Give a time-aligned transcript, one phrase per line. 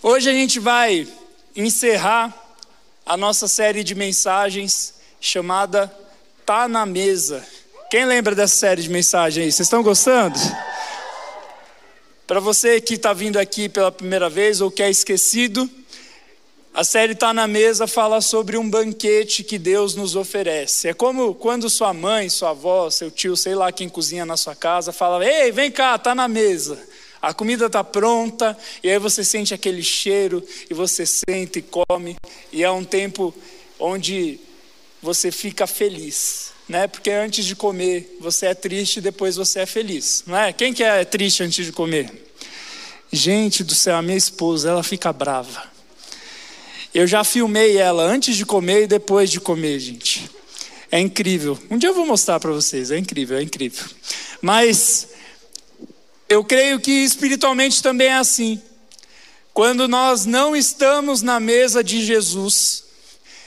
[0.00, 1.08] Hoje a gente vai
[1.56, 2.32] encerrar
[3.04, 5.92] a nossa série de mensagens chamada
[6.46, 7.44] Tá na Mesa.
[7.90, 9.50] Quem lembra dessa série de mensagens aí?
[9.50, 10.38] Vocês estão gostando?
[12.28, 15.68] Para você que está vindo aqui pela primeira vez ou que é esquecido,
[16.72, 20.86] a série Tá na Mesa fala sobre um banquete que Deus nos oferece.
[20.86, 24.54] É como quando sua mãe, sua avó, seu tio, sei lá quem cozinha na sua
[24.54, 26.78] casa, fala: Ei, vem cá, tá na mesa.
[27.20, 32.16] A comida está pronta, e aí você sente aquele cheiro, e você senta e come,
[32.52, 33.34] e é um tempo
[33.78, 34.38] onde
[35.02, 36.86] você fica feliz, né?
[36.86, 40.52] Porque antes de comer você é triste, depois você é feliz, não é?
[40.52, 42.10] Quem que é triste antes de comer?
[43.10, 45.64] Gente do céu, a minha esposa, ela fica brava.
[46.92, 50.30] Eu já filmei ela antes de comer e depois de comer, gente.
[50.90, 51.58] É incrível.
[51.70, 53.84] Um dia eu vou mostrar para vocês, é incrível, é incrível.
[54.40, 55.08] Mas
[56.28, 58.60] eu creio que espiritualmente também é assim.
[59.54, 62.84] Quando nós não estamos na mesa de Jesus,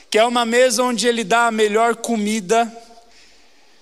[0.09, 2.71] que é uma mesa onde Ele dá a melhor comida,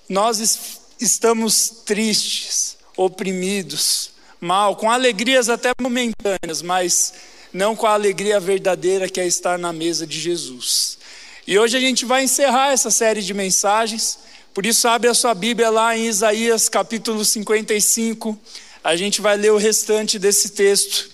[0.08, 7.14] nós estamos tristes, oprimidos, mal, com alegrias até momentâneas, mas
[7.52, 10.98] não com a alegria verdadeira que é estar na mesa de Jesus.
[11.46, 14.18] E hoje a gente vai encerrar essa série de mensagens,
[14.52, 18.38] por isso abre a sua Bíblia lá em Isaías capítulo 55
[18.82, 21.10] a gente vai ler o restante desse texto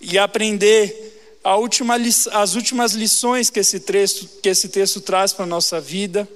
[0.00, 1.08] e aprender
[1.56, 1.96] última,
[2.32, 6.28] as últimas lições que esse texto, que esse texto traz para a nossa vida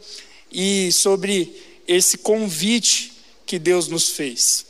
[0.50, 1.54] e sobre
[1.86, 3.12] esse convite
[3.44, 4.66] que Deus nos fez.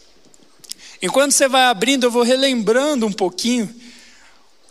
[1.01, 3.73] Enquanto você vai abrindo, eu vou relembrando um pouquinho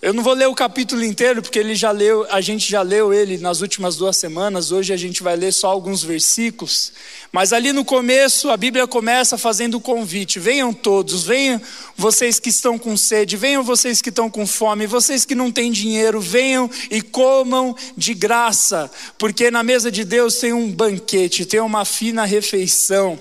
[0.02, 3.14] eu não vou ler o capítulo inteiro, porque ele já leu, a gente já leu
[3.14, 6.92] ele nas últimas duas semanas, hoje a gente vai ler só alguns versículos.
[7.32, 11.62] Mas ali no começo, a Bíblia começa fazendo o convite: venham todos, venham
[11.96, 15.72] vocês que estão com sede, venham vocês que estão com fome, vocês que não têm
[15.72, 21.60] dinheiro, venham e comam de graça, porque na mesa de Deus tem um banquete, tem
[21.60, 23.20] uma fina refeição.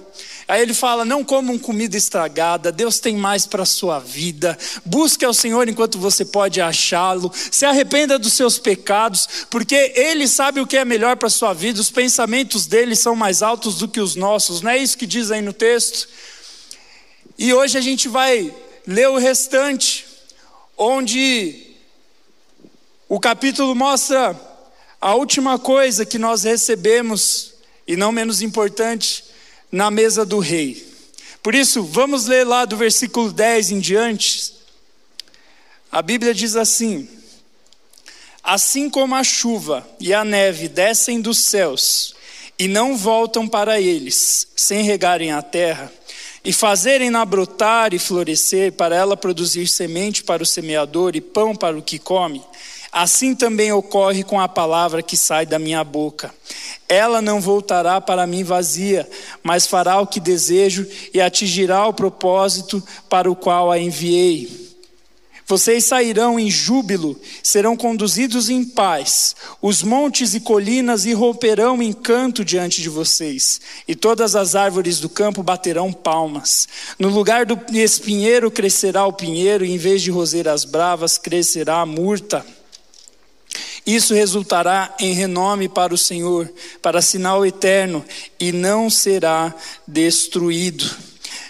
[0.50, 4.58] Aí ele fala: não comam comida estragada, Deus tem mais para a sua vida.
[4.84, 7.30] Busque ao Senhor enquanto você pode achá-lo.
[7.32, 11.52] Se arrependa dos seus pecados, porque Ele sabe o que é melhor para a sua
[11.52, 11.80] vida.
[11.80, 15.30] Os pensamentos dele são mais altos do que os nossos, não é isso que diz
[15.30, 16.08] aí no texto?
[17.38, 18.52] E hoje a gente vai
[18.84, 20.04] ler o restante,
[20.76, 21.76] onde
[23.08, 24.34] o capítulo mostra
[25.00, 27.52] a última coisa que nós recebemos,
[27.86, 29.29] e não menos importante,
[29.70, 30.86] na mesa do rei.
[31.42, 34.52] Por isso, vamos ler lá do versículo 10 em diante.
[35.90, 37.08] A Bíblia diz assim:
[38.42, 42.14] Assim como a chuva e a neve descem dos céus
[42.58, 45.90] e não voltam para eles, sem regarem a terra,
[46.44, 51.76] e fazerem-na brotar e florescer, para ela produzir semente para o semeador e pão para
[51.78, 52.42] o que come,
[52.92, 56.34] Assim também ocorre com a palavra que sai da minha boca.
[56.88, 59.08] Ela não voltará para mim vazia,
[59.42, 64.70] mas fará o que desejo e atingirá o propósito para o qual a enviei.
[65.50, 69.34] Vocês sairão em júbilo, serão conduzidos em paz.
[69.60, 75.08] Os montes e colinas irromperão em canto diante de vocês, e todas as árvores do
[75.08, 76.68] campo baterão palmas.
[77.00, 81.86] No lugar do espinheiro crescerá o pinheiro, e em vez de roseiras bravas crescerá a
[81.86, 82.46] murta.
[83.86, 86.52] Isso resultará em renome para o Senhor,
[86.82, 88.04] para sinal eterno,
[88.38, 89.54] e não será
[89.86, 90.84] destruído.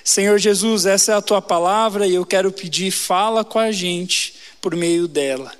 [0.05, 4.35] Senhor Jesus, essa é a tua palavra e eu quero pedir, fala com a gente
[4.61, 5.53] por meio dela.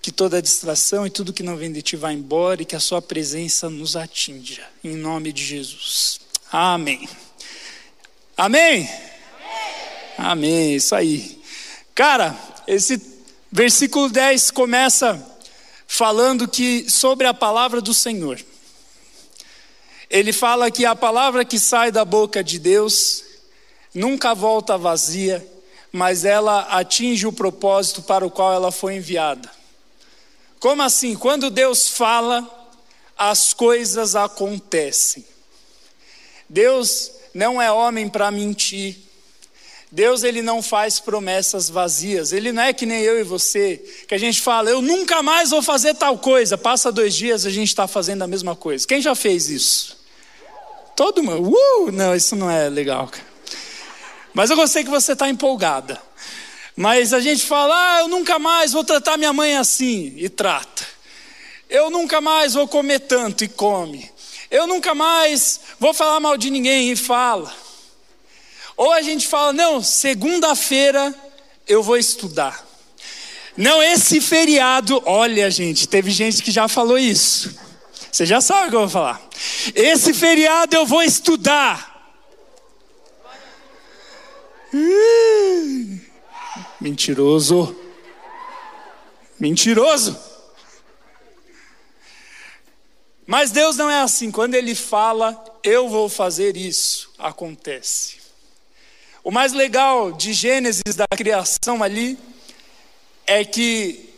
[0.00, 2.80] Que toda distração e tudo que não vem de ti vá embora e que a
[2.80, 4.62] sua presença nos atinja.
[4.82, 6.20] Em nome de Jesus.
[6.50, 7.08] Amém.
[8.36, 8.88] Amém?
[10.18, 10.18] Amém.
[10.18, 10.76] Amém.
[10.76, 11.40] Isso aí.
[11.94, 13.00] Cara, esse
[13.50, 15.35] versículo 10 começa
[15.86, 18.40] falando que sobre a palavra do Senhor.
[20.08, 23.24] Ele fala que a palavra que sai da boca de Deus
[23.94, 25.46] nunca volta vazia,
[25.90, 29.50] mas ela atinge o propósito para o qual ela foi enviada.
[30.60, 31.14] Como assim?
[31.14, 32.48] Quando Deus fala,
[33.16, 35.24] as coisas acontecem.
[36.48, 39.05] Deus não é homem para mentir,
[39.96, 42.30] Deus ele não faz promessas vazias.
[42.30, 45.48] Ele não é que nem eu e você, que a gente fala, eu nunca mais
[45.48, 46.58] vou fazer tal coisa.
[46.58, 48.86] Passa dois dias a gente está fazendo a mesma coisa.
[48.86, 49.96] Quem já fez isso?
[50.94, 51.50] Todo mundo.
[51.50, 53.10] Uh, não, isso não é legal.
[54.34, 55.98] Mas eu gostei que você está empolgada.
[56.76, 60.86] Mas a gente fala, ah, eu nunca mais vou tratar minha mãe assim e trata.
[61.70, 64.10] Eu nunca mais vou comer tanto e come.
[64.50, 67.50] Eu nunca mais vou falar mal de ninguém e fala.
[68.76, 71.14] Ou a gente fala, não, segunda-feira
[71.66, 72.64] eu vou estudar.
[73.56, 77.58] Não, esse feriado, olha, gente, teve gente que já falou isso.
[78.12, 79.20] Você já sabe o que eu vou falar.
[79.74, 82.14] Esse feriado eu vou estudar.
[86.80, 87.74] Mentiroso.
[89.40, 90.18] Mentiroso.
[93.26, 94.30] Mas Deus não é assim.
[94.30, 98.25] Quando Ele fala, eu vou fazer isso, acontece.
[99.26, 102.16] O mais legal de Gênesis, da criação ali,
[103.26, 104.08] é que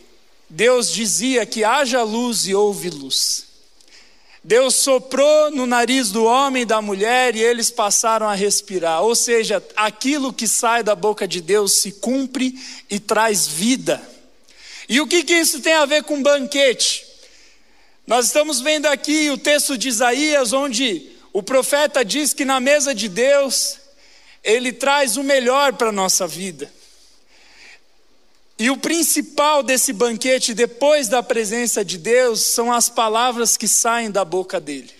[0.47, 3.47] Deus dizia que haja luz e houve luz.
[4.43, 9.01] Deus soprou no nariz do homem e da mulher e eles passaram a respirar.
[9.01, 12.53] Ou seja, aquilo que sai da boca de Deus se cumpre
[12.87, 13.99] e traz vida.
[14.87, 17.03] E o que, que isso tem a ver com banquete?
[18.05, 22.93] Nós estamos vendo aqui o texto de Isaías, onde o profeta diz que na mesa
[22.93, 23.79] de Deus,
[24.43, 26.71] ele traz o melhor para a nossa vida.
[28.57, 34.11] E o principal desse banquete, depois da presença de Deus, são as palavras que saem
[34.11, 34.99] da boca dele.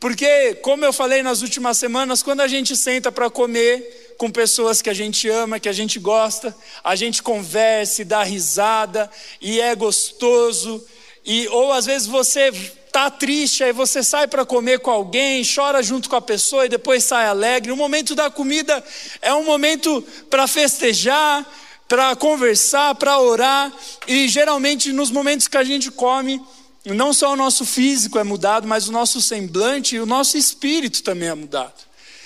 [0.00, 4.80] Porque, como eu falei nas últimas semanas, quando a gente senta para comer com pessoas
[4.80, 9.10] que a gente ama, que a gente gosta, a gente conversa, dá risada
[9.42, 10.82] e é gostoso.
[11.22, 12.50] E ou às vezes você
[12.90, 16.68] tá triste, aí você sai para comer com alguém, chora junto com a pessoa e
[16.68, 17.72] depois sai alegre.
[17.72, 18.82] O momento da comida
[19.22, 21.46] é um momento para festejar,
[21.88, 23.72] para conversar, para orar,
[24.06, 26.40] e geralmente nos momentos que a gente come,
[26.84, 31.02] não só o nosso físico é mudado, mas o nosso semblante e o nosso espírito
[31.02, 31.74] também é mudado.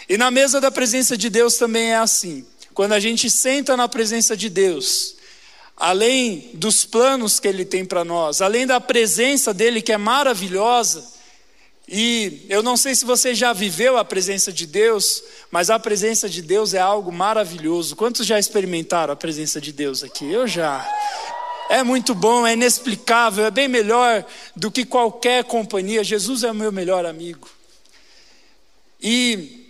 [0.08, 2.44] E na mesa da presença de Deus também é assim.
[2.74, 5.13] Quando a gente senta na presença de Deus,
[5.76, 11.14] além dos planos que Ele tem para nós, além da presença dele que é maravilhosa,
[11.86, 16.28] e eu não sei se você já viveu a presença de Deus, mas a presença
[16.28, 17.94] de Deus é algo maravilhoso.
[17.94, 20.30] Quantos já experimentaram a presença de Deus aqui?
[20.30, 20.86] Eu já.
[21.68, 24.24] É muito bom, é inexplicável, é bem melhor
[24.56, 26.02] do que qualquer companhia.
[26.02, 27.48] Jesus é o meu melhor amigo.
[29.00, 29.63] E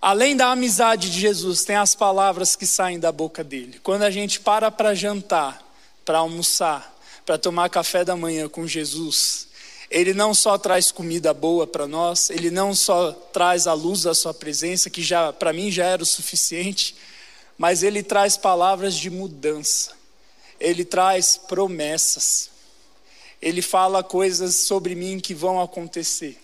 [0.00, 3.80] além da amizade de Jesus, tem as palavras que saem da boca dele.
[3.82, 5.62] Quando a gente para para jantar,
[6.04, 9.48] para almoçar, para tomar café da manhã com Jesus,
[9.90, 14.14] ele não só traz comida boa para nós, ele não só traz a luz da
[14.14, 16.94] sua presença, que já para mim já era o suficiente,
[17.56, 19.92] mas ele traz palavras de mudança.
[20.60, 22.50] Ele traz promessas.
[23.40, 26.38] Ele fala coisas sobre mim que vão acontecer.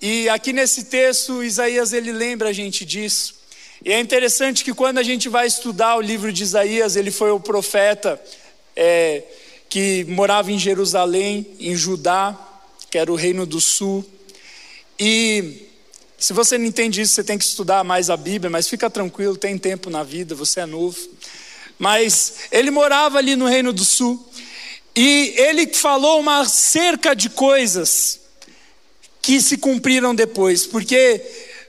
[0.00, 3.34] E aqui nesse texto, Isaías ele lembra a gente disso.
[3.82, 7.30] E é interessante que quando a gente vai estudar o livro de Isaías, ele foi
[7.30, 8.20] o profeta
[8.74, 9.22] é,
[9.70, 12.38] que morava em Jerusalém, em Judá,
[12.90, 14.04] que era o reino do sul.
[14.98, 15.66] E
[16.18, 19.36] se você não entende isso, você tem que estudar mais a Bíblia, mas fica tranquilo,
[19.36, 20.98] tem tempo na vida, você é novo.
[21.78, 24.30] Mas ele morava ali no reino do sul.
[24.94, 28.25] E ele falou uma cerca de coisas
[29.26, 31.20] que se cumpriram depois, porque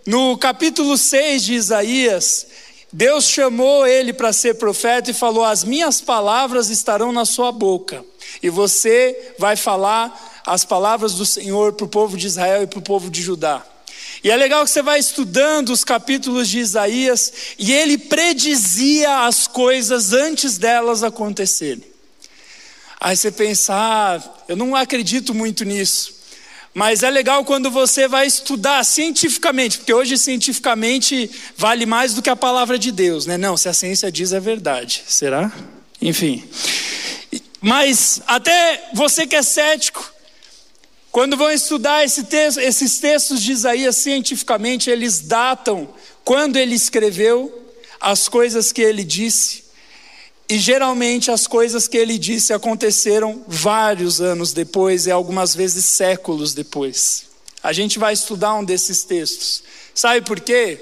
[0.05, 2.45] no capítulo 6 de Isaías,
[2.93, 8.05] Deus chamou ele para ser profeta e falou: As minhas palavras estarão na sua boca,
[8.43, 12.77] e você vai falar as palavras do Senhor para o povo de Israel e para
[12.77, 13.65] o povo de Judá.
[14.23, 19.47] E é legal que você vai estudando os capítulos de Isaías e ele predizia as
[19.47, 21.83] coisas antes delas acontecerem.
[22.99, 26.16] Aí você pensa, ah, eu não acredito muito nisso.
[26.77, 32.29] Mas é legal quando você vai estudar cientificamente, porque hoje cientificamente vale mais do que
[32.29, 33.35] a palavra de Deus, né?
[33.35, 35.03] Não, se a ciência diz é verdade.
[35.07, 35.51] Será?
[35.99, 36.47] Enfim.
[37.59, 40.07] Mas até você que é cético,
[41.11, 45.91] quando vão estudar esse texto, esses textos de Isaías cientificamente, eles datam
[46.23, 49.63] quando ele escreveu, as coisas que ele disse.
[50.49, 56.53] E geralmente as coisas que ele disse aconteceram vários anos depois e algumas vezes séculos
[56.53, 57.25] depois.
[57.61, 59.61] A gente vai estudar um desses textos.
[59.93, 60.79] Sabe por quê?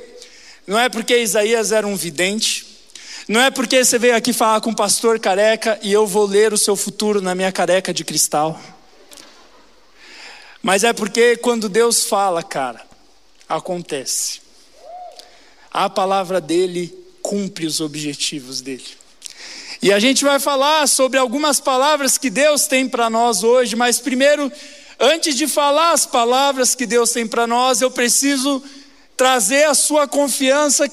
[0.68, 2.66] Não é porque Isaías era um vidente,
[3.28, 6.54] não é porque você veio aqui falar com o pastor careca e eu vou ler
[6.54, 8.60] o seu futuro na minha careca de cristal.
[10.62, 12.86] Mas é porque quando Deus fala, cara,
[13.50, 14.42] acontece.
[15.72, 19.05] A palavra dele cumpre os objetivos dele.
[19.82, 24.00] E a gente vai falar sobre algumas palavras que Deus tem para nós hoje, mas
[24.00, 24.52] primeiro,
[25.00, 28.64] antes de falar as palavras que Deus tem para nós, eu preciso
[29.16, 30.90] trazer a sua confiança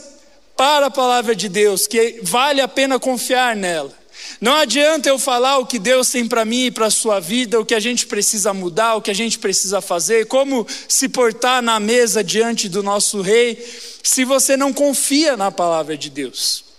[0.57, 3.93] para a palavra de Deus, que vale a pena confiar nela.
[4.41, 7.59] Não adianta eu falar o que Deus tem para mim e para a sua vida,
[7.59, 11.63] o que a gente precisa mudar, o que a gente precisa fazer, como se portar
[11.63, 13.65] na mesa diante do nosso rei,
[14.03, 16.72] se você não confia na palavra de Deus.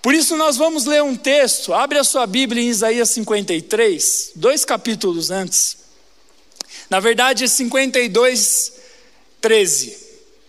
[0.00, 4.64] Por isso, nós vamos ler um texto, abre a sua Bíblia em Isaías 53, dois
[4.64, 5.76] capítulos antes.
[6.88, 8.72] Na verdade, é 52,
[9.40, 9.96] 13,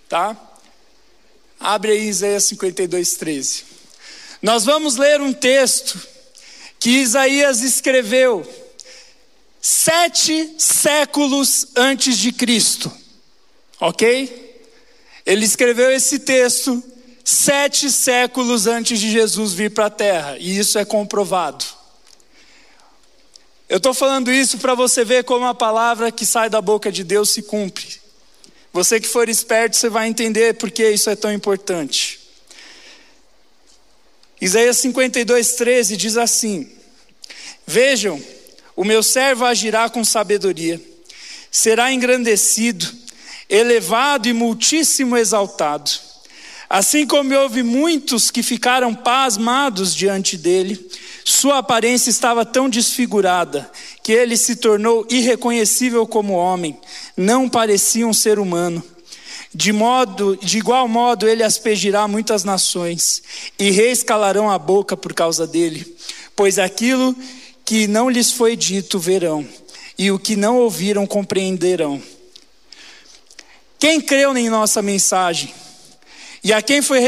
[0.07, 0.37] tá?
[1.59, 3.63] Abre aí Isaías 52, 13.
[4.41, 5.99] Nós vamos ler um texto
[6.79, 8.47] que Isaías escreveu
[9.61, 12.89] sete séculos antes de Cristo,
[13.81, 14.63] ok?
[15.25, 16.81] Ele escreveu esse texto
[17.29, 21.63] sete séculos antes de Jesus vir para a terra, e isso é comprovado.
[23.67, 27.03] Eu estou falando isso para você ver como a palavra que sai da boca de
[27.03, 28.01] Deus se cumpre.
[28.73, 32.19] Você que for esperto, você vai entender por que isso é tão importante.
[34.41, 36.71] Isaías 52, 13 diz assim:
[37.67, 38.19] Vejam,
[38.75, 40.81] o meu servo agirá com sabedoria,
[41.51, 42.91] será engrandecido,
[43.47, 46.08] elevado e muitíssimo exaltado.
[46.69, 50.79] Assim como houve muitos que ficaram pasmados diante dele,
[51.25, 53.69] sua aparência estava tão desfigurada
[54.03, 56.77] que ele se tornou irreconhecível como homem,
[57.17, 58.83] não parecia um ser humano.
[59.51, 63.23] De modo, de igual modo ele aspergirá muitas nações,
[63.57, 65.95] e reis calarão a boca por causa dele,
[66.35, 67.15] pois aquilo
[67.65, 69.47] que não lhes foi dito verão,
[69.97, 71.99] e o que não ouviram compreenderão.
[73.79, 75.51] Quem creu em nossa mensagem?
[76.43, 76.99] E a quem foi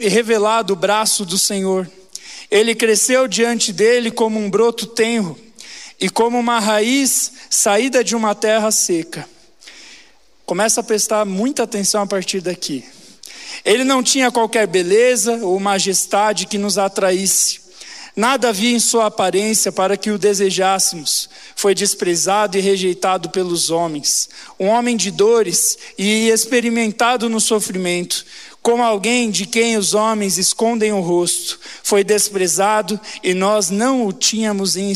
[0.00, 1.90] revelado o braço do Senhor?
[2.50, 5.38] Ele cresceu diante dele como um broto tenro
[6.00, 9.28] e como uma raiz saída de uma terra seca.
[10.44, 12.84] Começa a prestar muita atenção a partir daqui.
[13.64, 17.60] Ele não tinha qualquer beleza ou majestade que nos atraísse.
[18.16, 21.30] Nada havia em sua aparência para que o desejássemos.
[21.54, 24.28] Foi desprezado e rejeitado pelos homens,
[24.58, 28.24] um homem de dores e experimentado no sofrimento,
[28.62, 31.58] como alguém de quem os homens escondem o rosto.
[31.82, 34.92] Foi desprezado e nós não o tínhamos em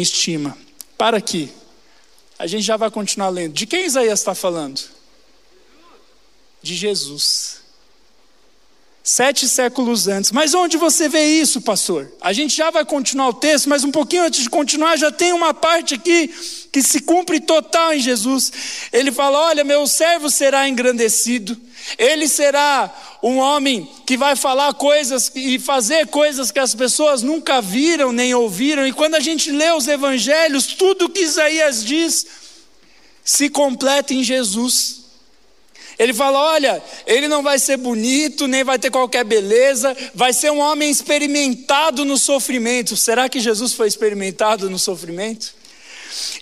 [0.00, 0.56] estima.
[0.96, 1.50] Para aqui.
[2.38, 3.52] A gente já vai continuar lendo.
[3.52, 4.80] De quem Isaías está falando?
[6.62, 7.57] De Jesus
[9.08, 10.30] sete séculos antes.
[10.30, 12.12] Mas onde você vê isso, pastor?
[12.20, 15.32] A gente já vai continuar o texto, mas um pouquinho antes de continuar, já tem
[15.32, 16.28] uma parte aqui
[16.70, 18.52] que se cumpre total em Jesus.
[18.92, 21.56] Ele fala: Olha, meu servo será engrandecido,
[21.96, 27.62] ele será um homem que vai falar coisas e fazer coisas que as pessoas nunca
[27.62, 28.86] viram nem ouviram.
[28.86, 32.26] E quando a gente lê os evangelhos, tudo que Isaías diz
[33.24, 34.97] se completa em Jesus.
[35.98, 40.52] Ele fala: olha, ele não vai ser bonito, nem vai ter qualquer beleza, vai ser
[40.52, 42.96] um homem experimentado no sofrimento.
[42.96, 45.54] Será que Jesus foi experimentado no sofrimento?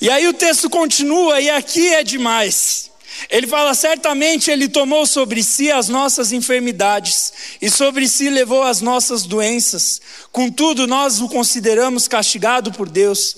[0.00, 2.90] E aí o texto continua, e aqui é demais.
[3.30, 7.32] Ele fala: certamente ele tomou sobre si as nossas enfermidades,
[7.62, 10.02] e sobre si levou as nossas doenças.
[10.30, 13.34] Contudo, nós o consideramos castigado por Deus,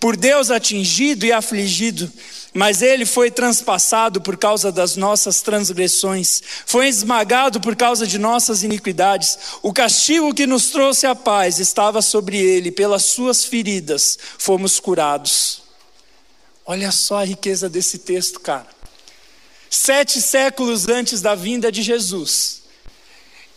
[0.00, 2.12] por Deus atingido e afligido
[2.52, 8.62] mas ele foi transpassado por causa das nossas transgressões, foi esmagado por causa de nossas
[8.62, 9.38] iniquidades.
[9.62, 15.62] O castigo que nos trouxe a paz estava sobre ele, pelas suas feridas fomos curados.
[16.66, 18.66] Olha só a riqueza desse texto, cara.
[19.68, 22.62] Sete séculos antes da vinda de Jesus,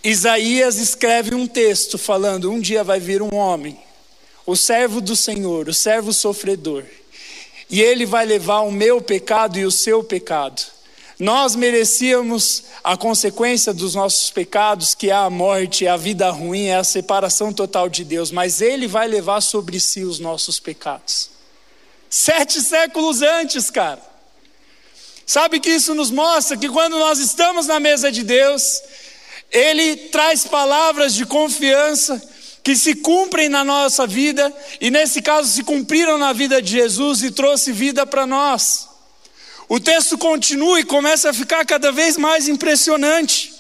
[0.04, 3.80] Isaías escreve um texto falando: um dia vai vir um homem,
[4.46, 6.84] o servo do Senhor, o servo sofredor
[7.74, 10.62] e Ele vai levar o meu pecado e o seu pecado.
[11.18, 16.66] Nós merecíamos a consequência dos nossos pecados, que é a morte, é a vida ruim,
[16.68, 21.32] é a separação total de Deus, mas Ele vai levar sobre si os nossos pecados.
[22.08, 24.04] Sete séculos antes, cara.
[25.26, 28.84] Sabe que isso nos mostra que quando nós estamos na mesa de Deus,
[29.50, 32.22] Ele traz palavras de confiança,
[32.64, 37.22] que se cumprem na nossa vida, e nesse caso se cumpriram na vida de Jesus
[37.22, 38.88] e trouxe vida para nós.
[39.68, 43.53] O texto continua e começa a ficar cada vez mais impressionante.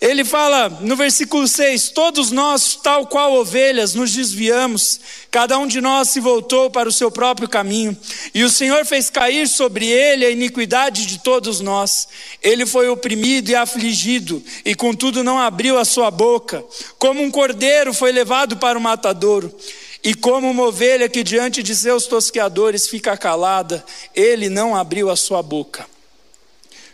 [0.00, 4.98] Ele fala no versículo 6: Todos nós, tal qual ovelhas, nos desviamos,
[5.30, 7.94] cada um de nós se voltou para o seu próprio caminho,
[8.32, 12.08] e o Senhor fez cair sobre ele a iniquidade de todos nós.
[12.42, 16.64] Ele foi oprimido e afligido, e contudo não abriu a sua boca.
[16.98, 19.54] Como um cordeiro foi levado para o matadouro,
[20.02, 25.16] e como uma ovelha que diante de seus tosqueadores fica calada, ele não abriu a
[25.16, 25.86] sua boca.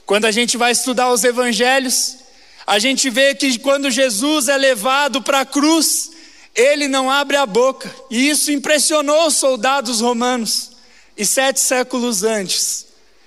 [0.05, 2.25] Quando a gente vai estudar os evangelhos,
[2.67, 6.11] a gente vê que quando Jesus é levado para a cruz,
[6.55, 10.73] ele não abre a boca, e isso impressionou os soldados romanos.
[11.17, 12.87] E sete séculos antes,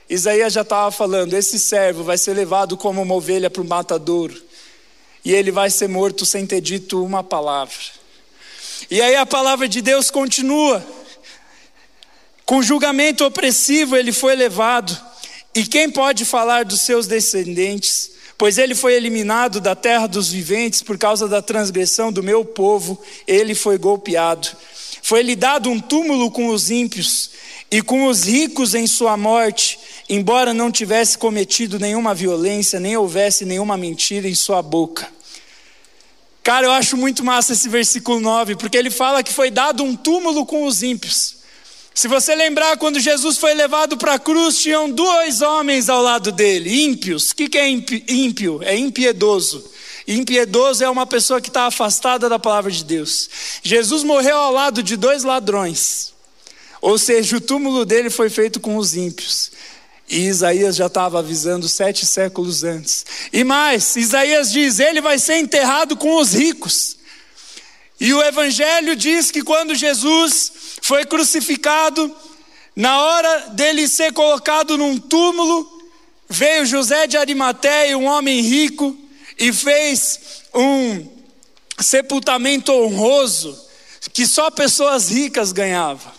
[0.09, 4.49] Isaías já estava falando: esse servo vai ser levado como uma ovelha para o matadouro.
[5.23, 7.75] e ele vai ser morto sem ter dito uma palavra.
[8.89, 10.85] E aí a palavra de Deus continua.
[12.45, 14.97] Com julgamento opressivo ele foi levado,
[15.53, 18.18] e quem pode falar dos seus descendentes?
[18.39, 22.97] Pois ele foi eliminado da terra dos viventes por causa da transgressão do meu povo,
[23.27, 24.47] ele foi golpeado.
[25.03, 27.31] Foi-lhe dado um túmulo com os ímpios
[27.69, 29.77] e com os ricos em sua morte,
[30.07, 35.11] embora não tivesse cometido nenhuma violência, nem houvesse nenhuma mentira em sua boca.
[36.41, 39.97] Cara, eu acho muito massa esse versículo 9, porque ele fala que foi dado um
[39.97, 41.38] túmulo com os ímpios.
[41.99, 46.31] Se você lembrar, quando Jesus foi levado para a cruz, tinham dois homens ao lado
[46.31, 47.31] dele, ímpios.
[47.31, 48.63] O que, é ímpio?
[48.63, 49.69] É impiedoso.
[50.07, 53.29] Impiedoso é uma pessoa que está afastada da palavra de Deus.
[53.61, 56.13] Jesus morreu ao lado de dois ladrões.
[56.79, 59.51] Ou seja, o túmulo dele foi feito com os ímpios.
[60.07, 63.05] E Isaías já estava avisando sete séculos antes.
[63.33, 66.95] E mais, Isaías diz: ele vai ser enterrado com os ricos.
[67.99, 72.15] E o Evangelho diz que quando Jesus foi crucificado,
[72.75, 75.67] na hora dele ser colocado num túmulo,
[76.27, 78.97] veio José de Arimateia, um homem rico,
[79.37, 81.07] e fez um
[81.79, 83.67] sepultamento honroso
[84.13, 86.11] que só pessoas ricas ganhavam.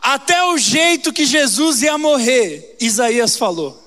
[0.00, 3.82] Até o jeito que Jesus ia morrer, Isaías falou.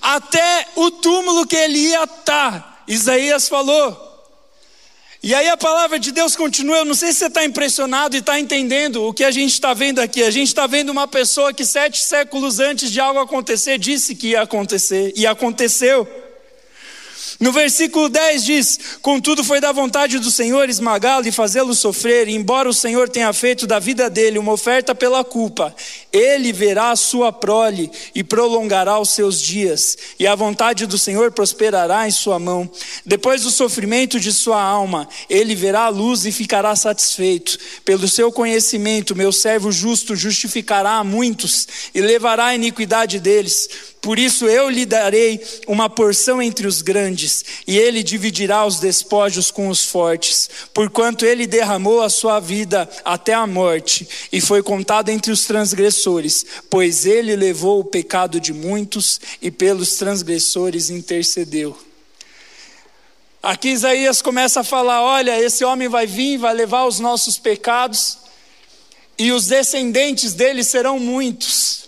[0.00, 4.07] Até o túmulo que ele ia estar, Isaías falou.
[5.20, 6.78] E aí a palavra de Deus continua.
[6.78, 9.74] Eu não sei se você está impressionado e está entendendo o que a gente está
[9.74, 10.22] vendo aqui.
[10.22, 14.28] A gente está vendo uma pessoa que sete séculos antes de algo acontecer disse que
[14.28, 16.06] ia acontecer e aconteceu.
[17.40, 22.34] No versículo 10 diz: Contudo, foi da vontade do Senhor esmagá-lo e fazê-lo sofrer, e
[22.34, 25.74] embora o Senhor tenha feito da vida dele uma oferta pela culpa,
[26.12, 31.32] ele verá a sua prole e prolongará os seus dias, e a vontade do Senhor
[31.32, 32.70] prosperará em sua mão.
[33.04, 37.58] Depois do sofrimento de sua alma, ele verá a luz e ficará satisfeito.
[37.84, 43.68] Pelo seu conhecimento, meu servo justo justificará a muitos e levará a iniquidade deles
[44.00, 49.50] por isso eu lhe darei uma porção entre os grandes, e ele dividirá os despojos
[49.50, 55.08] com os fortes, porquanto ele derramou a sua vida até a morte, e foi contado
[55.08, 61.76] entre os transgressores, pois ele levou o pecado de muitos e pelos transgressores intercedeu.
[63.42, 68.18] Aqui Isaías começa a falar: olha, esse homem vai vir, vai levar os nossos pecados,
[69.18, 71.87] e os descendentes dele serão muitos.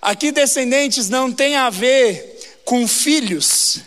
[0.00, 3.80] Aqui, descendentes não tem a ver com filhos,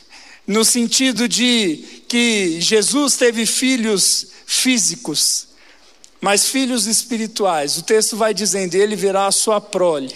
[0.48, 5.48] no sentido de que Jesus teve filhos físicos,
[6.20, 7.78] mas filhos espirituais.
[7.78, 10.14] O texto vai dizendo: Ele verá a sua prole.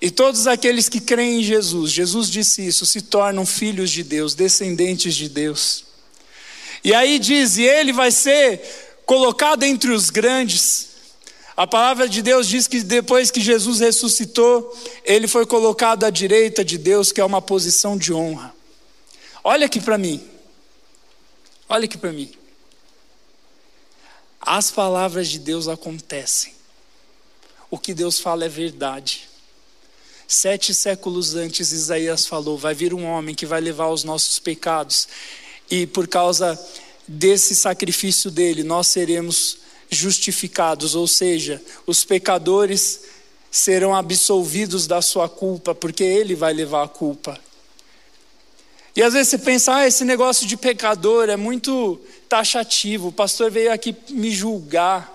[0.00, 4.34] E todos aqueles que creem em Jesus, Jesus disse isso, se tornam filhos de Deus,
[4.34, 5.84] descendentes de Deus.
[6.84, 8.60] E aí diz: E ele vai ser
[9.04, 10.85] colocado entre os grandes.
[11.56, 16.62] A palavra de Deus diz que depois que Jesus ressuscitou, ele foi colocado à direita
[16.62, 18.54] de Deus, que é uma posição de honra.
[19.42, 20.22] Olha aqui para mim.
[21.66, 22.30] Olha aqui para mim.
[24.38, 26.52] As palavras de Deus acontecem.
[27.70, 29.26] O que Deus fala é verdade.
[30.28, 35.08] Sete séculos antes, Isaías falou: vai vir um homem que vai levar os nossos pecados,
[35.70, 36.58] e por causa
[37.08, 43.00] desse sacrifício dele, nós seremos justificados, ou seja, os pecadores
[43.50, 47.38] serão absolvidos da sua culpa, porque ele vai levar a culpa.
[48.94, 53.50] E às vezes você pensa, ah, esse negócio de pecador é muito taxativo, o pastor
[53.50, 55.14] veio aqui me julgar.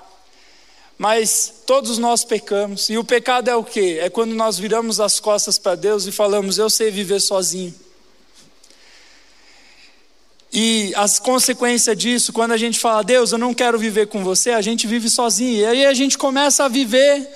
[0.97, 3.97] Mas todos nós pecamos, e o pecado é o quê?
[3.99, 7.73] É quando nós viramos as costas para Deus e falamos, eu sei viver sozinho.
[10.51, 14.51] E as consequências disso, quando a gente fala, Deus, eu não quero viver com você,
[14.51, 15.59] a gente vive sozinho.
[15.59, 17.29] E aí a gente começa a viver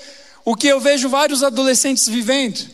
[0.44, 2.70] o que eu vejo vários adolescentes vivendo.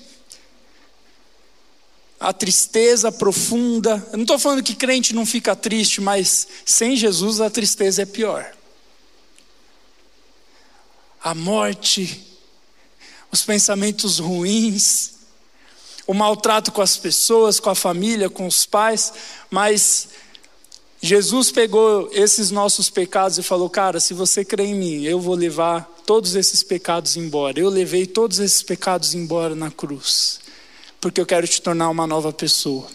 [2.19, 4.05] A tristeza profunda.
[4.11, 8.07] Eu não estou falando que crente não fica triste, mas sem Jesus a tristeza é
[8.07, 8.53] pior.
[11.23, 12.37] A morte,
[13.31, 15.13] os pensamentos ruins,
[16.05, 19.13] o maltrato com as pessoas, com a família, com os pais,
[19.49, 20.09] mas
[21.05, 25.35] Jesus pegou esses nossos pecados e falou: Cara, se você crê em mim, eu vou
[25.35, 27.59] levar todos esses pecados embora.
[27.59, 30.39] Eu levei todos esses pecados embora na cruz,
[31.01, 32.87] porque eu quero te tornar uma nova pessoa.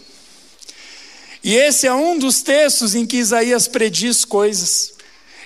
[1.44, 4.94] E esse é um dos textos em que Isaías prediz coisas.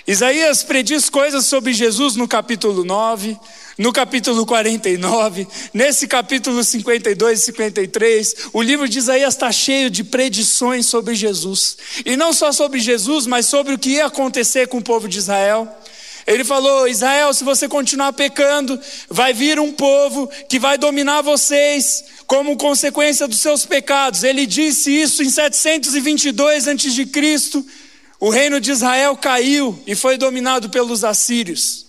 [0.06, 3.36] Isaías prediz coisas sobre Jesus no capítulo 9,
[3.78, 10.04] no capítulo 49, nesse capítulo 52 e 53, o livro de Isaías está cheio de
[10.04, 11.76] predições sobre Jesus.
[12.04, 15.18] E não só sobre Jesus, mas sobre o que ia acontecer com o povo de
[15.18, 15.68] Israel.
[16.26, 22.04] Ele falou: Israel, se você continuar pecando, vai vir um povo que vai dominar vocês
[22.26, 24.22] como consequência dos seus pecados.
[24.22, 27.64] Ele disse isso em 722 a.C.
[28.20, 31.81] O reino de Israel caiu e foi dominado pelos assírios.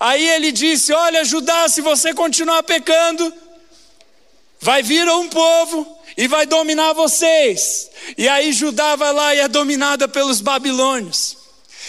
[0.00, 3.30] Aí ele disse: Olha, Judá, se você continuar pecando,
[4.58, 5.86] vai vir um povo
[6.16, 7.90] e vai dominar vocês.
[8.16, 11.36] E aí Judá vai lá e é dominada pelos babilônios.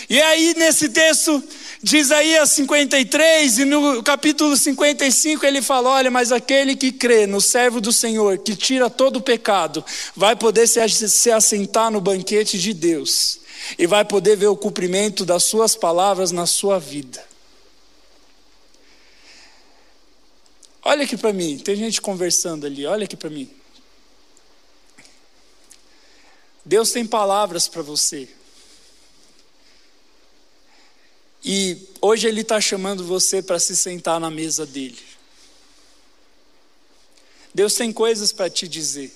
[0.10, 1.42] E aí nesse texto
[1.82, 7.40] de Isaías 53 e no capítulo 55 ele fala: Olha, mas aquele que crê no
[7.40, 12.60] servo do Senhor, que tira todo o pecado, vai poder se, se assentar no banquete
[12.60, 13.40] de Deus
[13.80, 17.31] e vai poder ver o cumprimento das suas palavras na sua vida.
[20.84, 23.50] Olha aqui para mim, tem gente conversando ali, olha aqui para mim.
[26.66, 28.28] Deus tem palavras para você.
[31.44, 35.00] E hoje Ele está chamando você para se sentar na mesa dele.
[37.54, 39.12] Deus tem coisas para te dizer.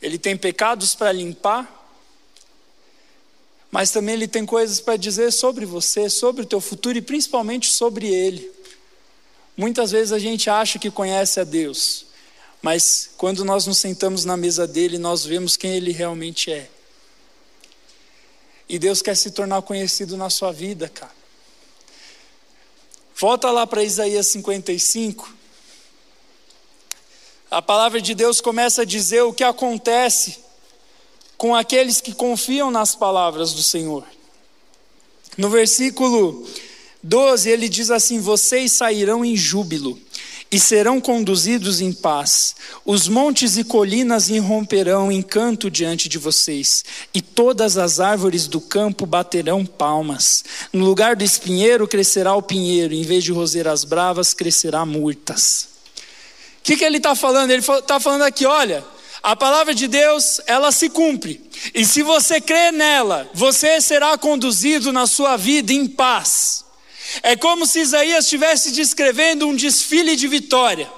[0.00, 1.76] Ele tem pecados para limpar,
[3.70, 7.70] mas também Ele tem coisas para dizer sobre você, sobre o teu futuro e principalmente
[7.70, 8.59] sobre Ele.
[9.60, 12.06] Muitas vezes a gente acha que conhece a Deus,
[12.62, 16.66] mas quando nós nos sentamos na mesa dele, nós vemos quem Ele realmente é.
[18.66, 21.12] E Deus quer se tornar conhecido na sua vida, cara.
[23.14, 25.30] Volta lá para Isaías 55.
[27.50, 30.38] A palavra de Deus começa a dizer o que acontece
[31.36, 34.06] com aqueles que confiam nas palavras do Senhor.
[35.36, 36.48] No versículo
[37.02, 39.98] 12, ele diz assim: Vocês sairão em júbilo
[40.50, 42.56] e serão conduzidos em paz.
[42.84, 46.84] Os montes e colinas irromperão em canto diante de vocês,
[47.14, 50.44] e todas as árvores do campo baterão palmas.
[50.72, 55.68] No lugar do espinheiro crescerá o pinheiro, em vez de roseiras bravas, crescerá murtas.
[56.58, 57.50] O que, que ele está falando?
[57.52, 58.84] Ele está falando aqui: olha,
[59.22, 61.40] a palavra de Deus, ela se cumpre,
[61.72, 66.64] e se você crer nela, você será conduzido na sua vida em paz.
[67.22, 70.90] É como se Isaías estivesse descrevendo um desfile de vitória.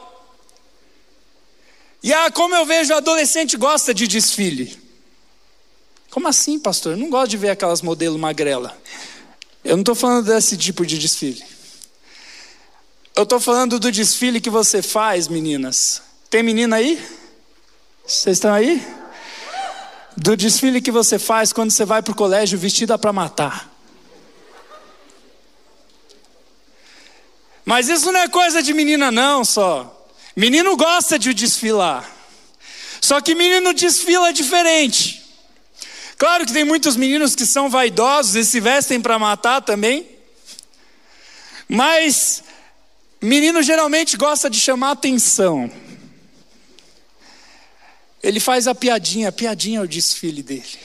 [2.02, 4.78] E ah, como eu vejo adolescente gosta de desfile.
[6.10, 6.92] Como assim, pastor?
[6.92, 8.76] Eu não gosto de ver aquelas modelo magrela.
[9.64, 11.42] Eu não estou falando desse tipo de desfile.
[13.14, 16.02] Eu estou falando do desfile que você faz, meninas.
[16.28, 17.02] Tem menina aí?
[18.06, 18.84] Vocês estão aí?
[20.16, 23.71] Do desfile que você faz quando você vai para o colégio vestida para matar.
[27.64, 30.06] Mas isso não é coisa de menina, não, só.
[30.34, 32.10] Menino gosta de desfilar.
[33.00, 35.22] Só que menino desfila diferente.
[36.16, 40.06] Claro que tem muitos meninos que são vaidosos e se vestem para matar também.
[41.68, 42.44] Mas
[43.20, 45.70] menino geralmente gosta de chamar atenção.
[48.22, 50.78] Ele faz a piadinha, a piadinha é o desfile dele.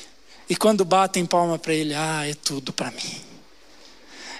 [0.50, 3.27] E quando batem palma para ele, ah, é tudo para mim.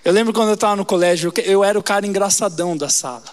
[0.08, 3.26] Eu lembro quando eu estava no colégio, eu era o cara engraçadão da sala.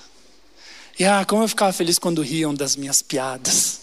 [0.99, 3.83] E ah, como eu ficava feliz quando riam das minhas piadas.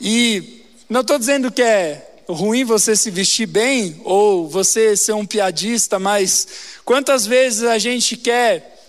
[0.00, 5.24] E não estou dizendo que é ruim você se vestir bem ou você ser um
[5.24, 6.48] piadista, mas
[6.84, 8.84] quantas vezes a gente quer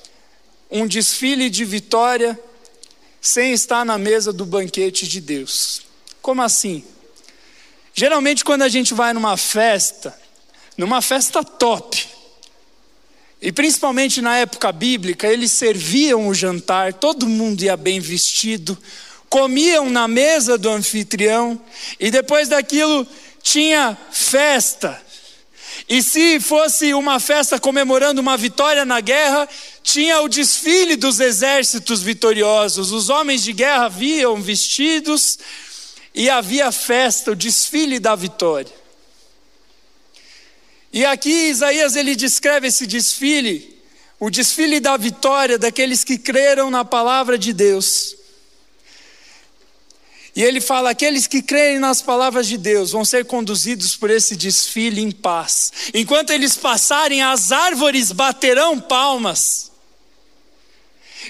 [0.71, 2.39] um desfile de vitória
[3.21, 5.83] sem estar na mesa do banquete de Deus?
[6.19, 6.83] Como assim?
[7.93, 10.19] Geralmente, quando a gente vai numa festa,
[10.77, 12.07] numa festa top.
[13.41, 18.77] E principalmente na época bíblica, eles serviam o jantar, todo mundo ia bem vestido,
[19.27, 21.59] comiam na mesa do anfitrião,
[21.99, 23.07] e depois daquilo
[23.41, 25.01] tinha festa.
[25.89, 29.49] E se fosse uma festa comemorando uma vitória na guerra,
[29.81, 32.91] tinha o desfile dos exércitos vitoriosos.
[32.91, 35.39] Os homens de guerra viam vestidos
[36.13, 38.80] e havia festa, o desfile da vitória.
[40.93, 43.79] E aqui Isaías ele descreve esse desfile,
[44.19, 48.15] o desfile da vitória daqueles que creram na palavra de Deus.
[50.35, 54.35] E ele fala: aqueles que creem nas palavras de Deus vão ser conduzidos por esse
[54.35, 55.71] desfile em paz.
[55.93, 59.71] Enquanto eles passarem, as árvores baterão palmas.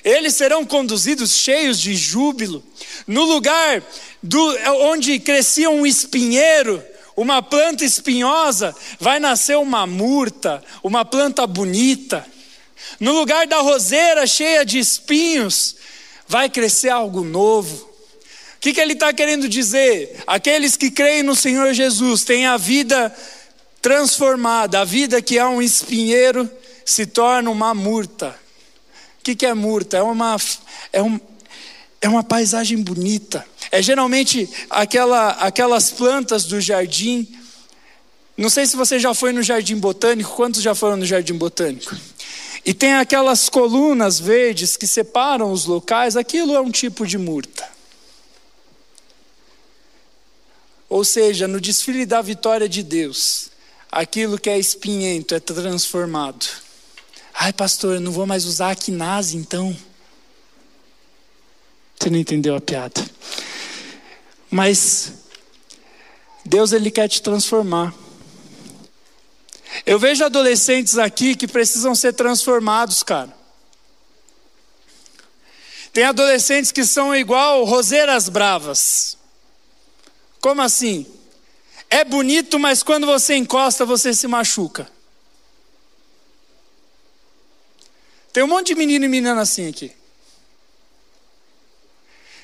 [0.04, 2.64] Eles serão conduzidos cheios de júbilo.
[3.06, 3.84] No lugar
[4.24, 6.82] do, onde crescia um espinheiro,
[7.16, 12.26] uma planta espinhosa, vai nascer uma murta, uma planta bonita.
[13.00, 15.76] No lugar da roseira cheia de espinhos,
[16.28, 17.76] vai crescer algo novo.
[18.56, 20.24] O que, que ele está querendo dizer?
[20.28, 23.14] Aqueles que creem no Senhor Jesus têm a vida
[23.82, 26.50] transformada, a vida que é um espinheiro
[26.86, 28.40] se torna uma murta.
[29.20, 29.98] O que, que é murta?
[29.98, 30.38] É uma,
[30.94, 31.20] é, um,
[32.00, 33.46] é uma paisagem bonita.
[33.72, 37.26] É geralmente aquela, aquelas plantas do jardim.
[38.38, 40.36] Não sei se você já foi no jardim botânico.
[40.36, 41.96] Quantos já foram no jardim botânico?
[42.66, 46.18] E tem aquelas colunas verdes que separam os locais.
[46.18, 47.68] Aquilo é um tipo de murta.
[50.90, 53.50] Ou seja, no desfile da vitória de Deus,
[53.90, 56.46] aquilo que é espinhento é transformado.
[57.34, 59.76] Ai, pastor, eu não vou mais usar a quinase então.
[61.98, 63.02] Você não entendeu a piada.
[64.52, 65.14] Mas
[66.46, 67.94] Deus ele quer te transformar.
[69.86, 73.34] Eu vejo adolescentes aqui que precisam ser transformados, cara.
[75.94, 79.18] Tem adolescentes que são igual roseiras bravas.
[80.42, 81.06] Como assim?
[81.90, 84.90] É bonito, mas quando você encosta, você se machuca.
[88.34, 90.01] Tem um monte de menino e menina assim aqui.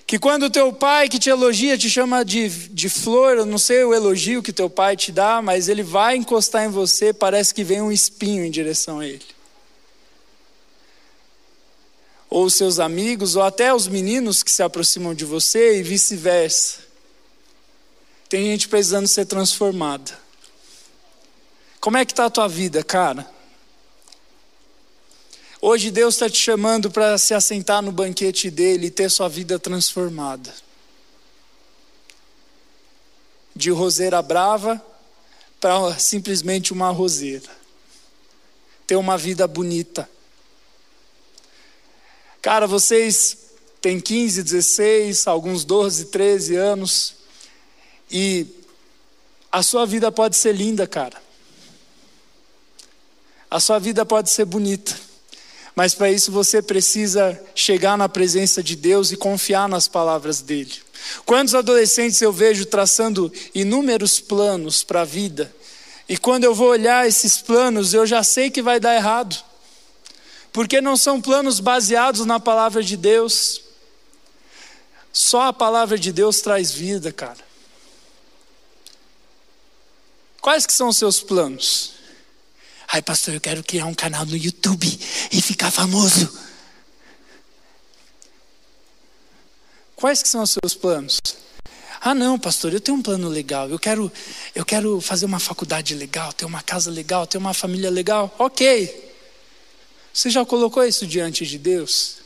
[0.07, 3.83] Que quando teu pai que te elogia te chama de, de flor, eu não sei
[3.83, 7.61] o elogio que teu pai te dá, mas ele vai encostar em você, parece que
[7.61, 9.25] vem um espinho em direção a ele.
[12.29, 16.79] Ou seus amigos, ou até os meninos que se aproximam de você e vice-versa.
[18.29, 20.17] Tem gente precisando ser transformada.
[21.81, 23.29] Como é que está a tua vida, cara?
[25.59, 29.57] Hoje Deus está te chamando para se assentar no banquete dele e ter sua vida
[29.57, 30.53] transformada.
[33.55, 34.79] De roseira brava
[35.59, 37.49] para simplesmente uma roseira.
[38.85, 40.07] Ter uma vida bonita.
[42.39, 43.37] Cara, vocês
[43.81, 47.15] têm 15, 16, alguns 12, 13 anos.
[48.11, 48.45] E
[49.51, 51.19] a sua vida pode ser linda, cara.
[53.49, 55.07] A sua vida pode ser bonita.
[55.77, 60.73] Mas para isso você precisa chegar na presença de Deus e confiar nas palavras dele.
[61.23, 65.53] Quantos adolescentes eu vejo traçando inúmeros planos para a vida,
[66.09, 69.37] e quando eu vou olhar esses planos, eu já sei que vai dar errado,
[70.51, 73.61] porque não são planos baseados na palavra de Deus.
[75.13, 77.45] Só a palavra de Deus traz vida, cara.
[80.41, 81.96] Quais que são os seus planos?
[82.87, 84.87] Ai, pastor, eu quero criar um canal no YouTube
[85.31, 86.31] e ficar famoso.
[89.95, 91.19] Quais que são os seus planos?
[91.99, 93.69] Ah, não, pastor, eu tenho um plano legal.
[93.69, 94.11] Eu quero,
[94.55, 98.33] eu quero fazer uma faculdade legal, ter uma casa legal, ter uma família legal.
[98.39, 99.05] Ok.
[100.13, 102.17] Você já colocou isso diante de Deus?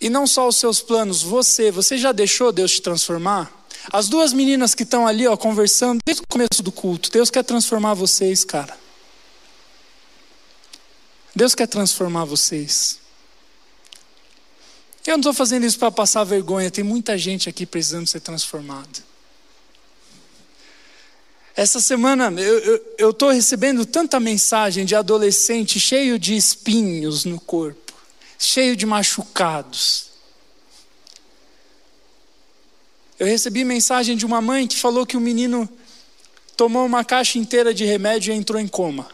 [0.00, 3.59] E não só os seus planos, você, você já deixou Deus te transformar?
[3.92, 7.42] As duas meninas que estão ali, ó, conversando desde o começo do culto, Deus quer
[7.42, 8.76] transformar vocês, cara.
[11.34, 12.98] Deus quer transformar vocês.
[15.06, 19.10] Eu não estou fazendo isso para passar vergonha, tem muita gente aqui precisando ser transformada.
[21.56, 22.32] Essa semana
[22.98, 27.92] eu estou recebendo tanta mensagem de adolescente cheio de espinhos no corpo,
[28.38, 30.09] cheio de machucados.
[33.20, 35.68] Eu recebi mensagem de uma mãe que falou que o menino
[36.56, 39.06] tomou uma caixa inteira de remédio e entrou em coma.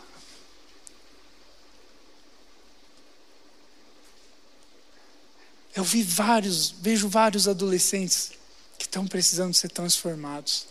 [5.75, 8.31] Eu vi vários, vejo vários adolescentes
[8.79, 10.69] que estão precisando ser transformados.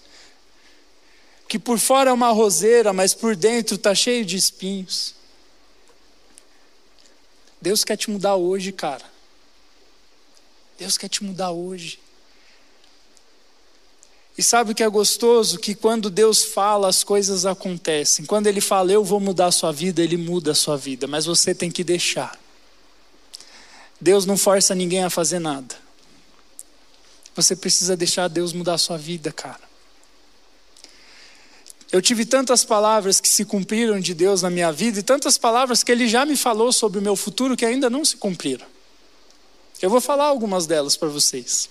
[1.45, 5.13] Que por fora é uma roseira, mas por dentro está cheio de espinhos.
[7.59, 9.03] Deus quer te mudar hoje, cara.
[10.79, 12.04] Deus quer te mudar hoje.
[14.37, 15.57] E sabe o que é gostoso?
[15.57, 18.25] Que quando Deus fala, as coisas acontecem.
[18.25, 21.25] Quando Ele fala, eu vou mudar a sua vida, Ele muda a sua vida, mas
[21.25, 22.37] você tem que deixar.
[23.99, 25.75] Deus não força ninguém a fazer nada.
[27.33, 29.63] Você precisa deixar Deus mudar a sua vida, cara.
[31.91, 35.81] Eu tive tantas palavras que se cumpriram de Deus na minha vida e tantas palavras
[35.81, 38.65] que Ele já me falou sobre o meu futuro que ainda não se cumpriram.
[39.81, 41.69] Eu vou falar algumas delas para vocês.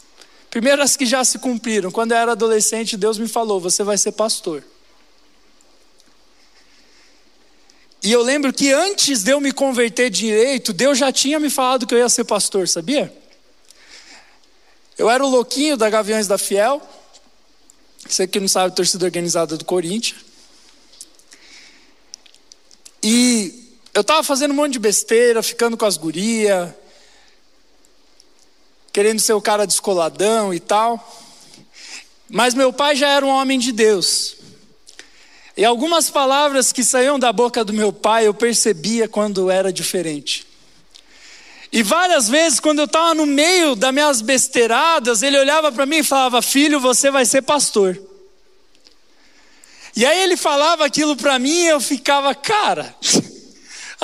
[0.54, 1.90] Primeiro, as que já se cumpriram.
[1.90, 4.62] Quando eu era adolescente, Deus me falou: você vai ser pastor.
[8.00, 11.88] E eu lembro que antes de eu me converter direito, Deus já tinha me falado
[11.88, 13.12] que eu ia ser pastor, sabia?
[14.96, 16.80] Eu era o louquinho da Gaviões da Fiel.
[18.08, 20.20] Você que não sabe, torcida organizada do Corinthians.
[23.02, 26.72] E eu estava fazendo um monte de besteira, ficando com as gurias,
[28.94, 31.04] querendo ser o cara descoladão e tal.
[32.30, 34.36] Mas meu pai já era um homem de Deus.
[35.56, 40.46] E algumas palavras que saíam da boca do meu pai eu percebia quando era diferente.
[41.72, 45.96] E várias vezes, quando eu estava no meio das minhas besteiradas, ele olhava para mim
[45.96, 48.00] e falava: Filho, você vai ser pastor.
[49.96, 52.94] E aí ele falava aquilo para mim e eu ficava, cara,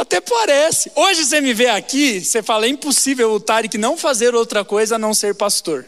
[0.00, 0.90] até parece.
[0.94, 4.96] Hoje você me vê aqui, você fala: é impossível o Tarek não fazer outra coisa
[4.96, 5.86] a não ser pastor.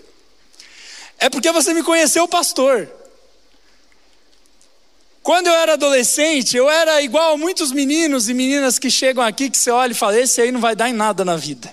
[1.18, 2.88] É porque você me conheceu pastor.
[5.22, 9.48] Quando eu era adolescente, eu era igual a muitos meninos e meninas que chegam aqui
[9.48, 11.72] que você olha e fala: esse aí não vai dar em nada na vida.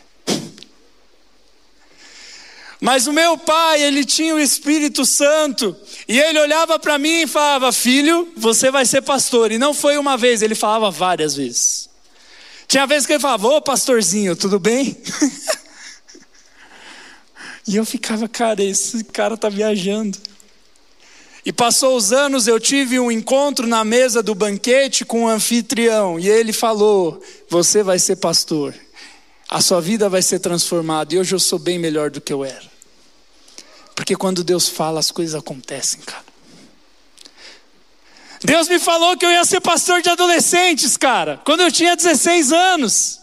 [2.80, 5.76] Mas o meu pai, ele tinha o Espírito Santo,
[6.08, 9.52] e ele olhava para mim e falava: Filho, você vai ser pastor.
[9.52, 11.89] E não foi uma vez, ele falava várias vezes.
[12.70, 14.96] Tinha vezes que ele falava: Ô pastorzinho, tudo bem?
[17.68, 20.18] E eu ficava, cara, esse cara tá viajando.
[21.46, 26.20] E passou os anos, eu tive um encontro na mesa do banquete com um anfitrião,
[26.20, 28.74] e ele falou: Você vai ser pastor,
[29.48, 32.44] a sua vida vai ser transformada, e hoje eu sou bem melhor do que eu
[32.44, 32.72] era.
[33.94, 36.29] Porque quando Deus fala, as coisas acontecem, cara.
[38.44, 42.52] Deus me falou que eu ia ser pastor de adolescentes, cara, quando eu tinha 16
[42.54, 43.20] anos.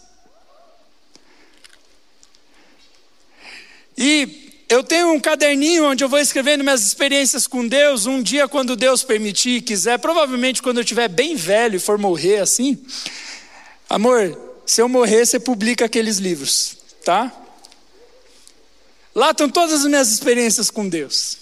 [3.96, 8.04] E eu tenho um caderninho onde eu vou escrevendo minhas experiências com Deus.
[8.04, 12.40] Um dia, quando Deus permitir, quiser, provavelmente quando eu estiver bem velho e for morrer
[12.40, 12.78] assim.
[13.88, 17.32] Amor, se eu morrer, você publica aqueles livros, tá?
[19.14, 21.38] Lá estão todas as minhas experiências com Deus.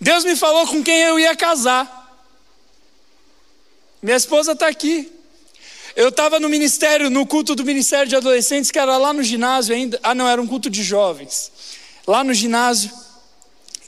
[0.00, 2.01] Deus me falou com quem eu ia casar.
[4.02, 5.08] Minha esposa está aqui.
[5.94, 9.72] Eu estava no ministério, no culto do ministério de adolescentes, que era lá no ginásio
[9.72, 10.00] ainda.
[10.02, 11.52] Ah, não, era um culto de jovens.
[12.04, 12.90] Lá no ginásio.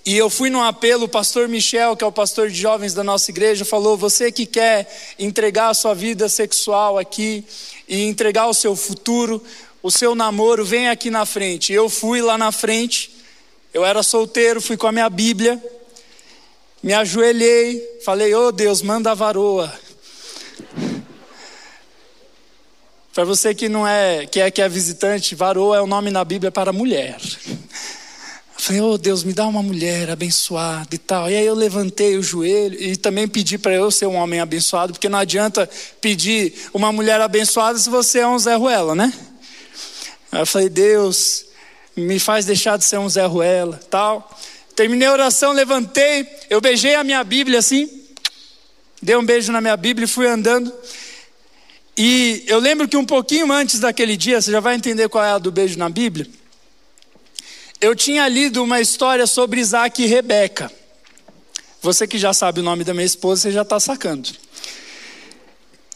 [0.07, 3.03] E eu fui num apelo, o pastor Michel, que é o pastor de jovens da
[3.03, 4.87] nossa igreja, falou: Você que quer
[5.19, 7.45] entregar a sua vida sexual aqui
[7.89, 9.43] e entregar o seu futuro,
[9.83, 11.73] o seu namoro, vem aqui na frente.
[11.73, 13.11] Eu fui lá na frente,
[13.73, 15.61] eu era solteiro, fui com a minha Bíblia,
[16.81, 19.84] me ajoelhei, falei: Oh Deus, manda a varoa.
[23.15, 26.25] Para você que não é, que é que é visitante, varoa é o nome na
[26.25, 27.17] Bíblia para mulher.
[27.47, 27.57] Eu
[28.57, 31.31] falei, oh Deus, me dá uma mulher abençoada e tal.
[31.31, 34.93] E aí eu levantei o joelho e também pedi para eu ser um homem abençoado,
[34.93, 39.13] porque não adianta pedir uma mulher abençoada se você é um Zé Ruela, né?
[40.33, 41.45] Aí eu falei, Deus,
[41.97, 44.29] me faz deixar de ser um Zé Ruela, tal.
[44.75, 47.89] Terminei a oração, levantei, eu beijei a minha Bíblia assim,
[49.01, 50.75] dei um beijo na minha Bíblia e fui andando.
[51.97, 55.31] E eu lembro que um pouquinho antes daquele dia, você já vai entender qual é
[55.31, 56.29] a do beijo na Bíblia.
[57.81, 60.71] Eu tinha lido uma história sobre Isaac e Rebeca.
[61.81, 64.31] Você que já sabe o nome da minha esposa, você já está sacando.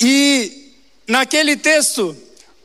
[0.00, 0.72] E
[1.06, 2.16] naquele texto,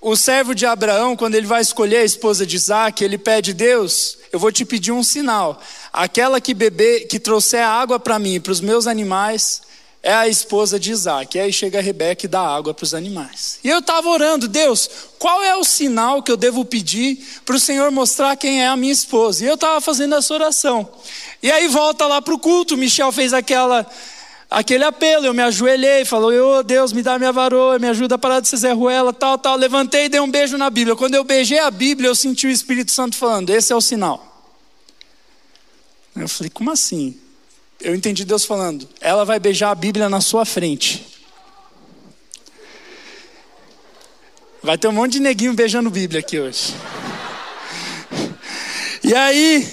[0.02, 4.18] o servo de Abraão, quando ele vai escolher a esposa de Isaac, ele pede: Deus,
[4.32, 5.60] eu vou te pedir um sinal.
[5.92, 9.62] Aquela que beber, que trouxer água para mim, para os meus animais,
[10.04, 11.38] é a esposa de Isaac.
[11.38, 13.58] E aí chega Rebeca e dá água para os animais.
[13.64, 17.60] E eu estava orando, Deus, qual é o sinal que eu devo pedir para o
[17.60, 19.46] Senhor mostrar quem é a minha esposa?
[19.46, 20.90] E eu estava fazendo essa oração.
[21.42, 23.90] E aí volta lá para o culto, Michel fez aquela,
[24.52, 28.18] aquele apelo, eu me ajoelhei, falou, oh Deus, me dá minha varoa, me ajuda a
[28.18, 29.56] parar de ser Zé Ruela, tal, tal.
[29.56, 30.98] Levantei e dei um beijo na Bíblia.
[30.98, 34.32] Quando eu beijei a Bíblia, eu senti o Espírito Santo falando, esse é o sinal.
[36.14, 37.23] Eu falei, como assim?
[37.84, 41.06] Eu entendi Deus falando, ela vai beijar a Bíblia na sua frente.
[44.64, 46.74] Vai ter um monte de neguinho beijando Bíblia aqui hoje.
[49.04, 49.68] E aí,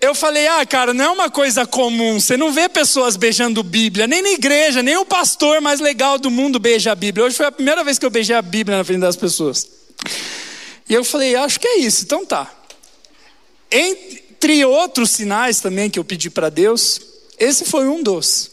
[0.00, 2.18] eu falei, ah, cara, não é uma coisa comum.
[2.18, 6.30] Você não vê pessoas beijando Bíblia, nem na igreja, nem o pastor mais legal do
[6.30, 7.26] mundo beija a Bíblia.
[7.26, 9.68] Hoje foi a primeira vez que eu beijei a Bíblia na frente das pessoas.
[10.88, 12.50] E eu falei, acho que é isso, então tá.
[13.72, 17.00] Entre outros sinais também que eu pedi para Deus,
[17.38, 18.50] esse foi um dos.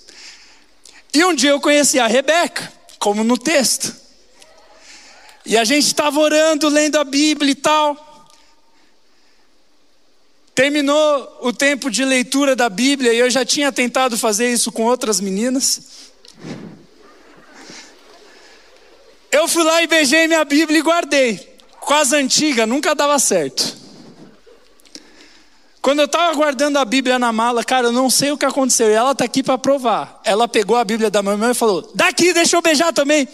[1.14, 3.94] E um dia eu conheci a Rebeca, como no texto.
[5.46, 8.30] E a gente estava orando, lendo a Bíblia e tal.
[10.56, 14.84] Terminou o tempo de leitura da Bíblia e eu já tinha tentado fazer isso com
[14.84, 15.82] outras meninas.
[19.32, 21.58] Eu fui lá e beijei minha Bíblia e guardei.
[21.80, 23.79] Quase antiga, nunca dava certo.
[25.82, 28.90] Quando eu estava guardando a Bíblia na mala, cara, eu não sei o que aconteceu.
[28.90, 30.20] E ela está aqui para provar.
[30.26, 33.28] Ela pegou a Bíblia da minha mãe e falou: Daqui, deixa eu beijar também.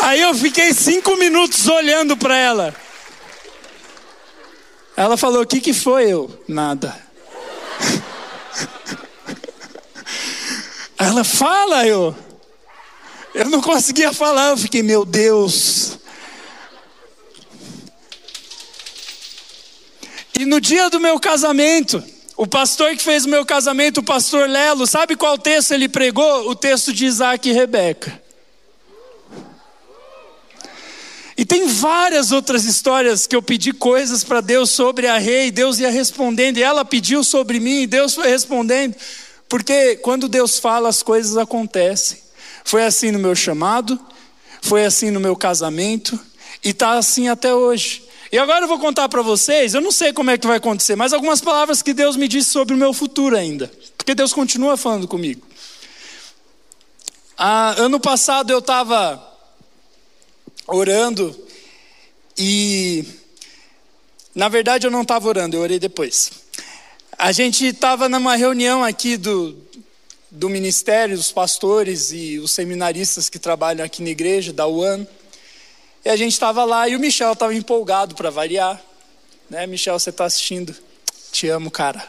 [0.00, 2.74] Aí eu fiquei cinco minutos olhando para ela.
[4.96, 6.08] Ela falou: O que, que foi?
[6.08, 6.96] Eu, nada.
[10.98, 12.14] Ela fala, eu.
[13.34, 15.98] Eu não conseguia falar, eu fiquei, meu Deus.
[20.38, 22.02] E no dia do meu casamento,
[22.36, 26.48] o pastor que fez o meu casamento, o pastor Lelo, sabe qual texto ele pregou?
[26.48, 28.20] O texto de Isaac e Rebeca.
[31.36, 35.78] E tem várias outras histórias que eu pedi coisas para Deus sobre a rei, Deus
[35.78, 38.94] ia respondendo, e ela pediu sobre mim, e Deus foi respondendo,
[39.48, 42.21] porque quando Deus fala, as coisas acontecem.
[42.64, 43.98] Foi assim no meu chamado,
[44.60, 46.18] foi assim no meu casamento,
[46.62, 48.04] e está assim até hoje.
[48.30, 50.96] E agora eu vou contar para vocês, eu não sei como é que vai acontecer,
[50.96, 54.76] mas algumas palavras que Deus me disse sobre o meu futuro ainda, porque Deus continua
[54.76, 55.46] falando comigo.
[57.36, 59.22] Ah, ano passado eu estava
[60.66, 61.36] orando
[62.38, 63.04] e,
[64.34, 66.30] na verdade, eu não estava orando, eu orei depois.
[67.18, 69.56] A gente estava numa reunião aqui do,
[70.34, 75.06] do ministério, dos pastores e os seminaristas que trabalham aqui na igreja, da UAN.
[76.02, 78.80] E a gente estava lá e o Michel estava empolgado para variar.
[79.50, 80.74] Né, Michel, você está assistindo?
[81.30, 82.02] Te amo, cara.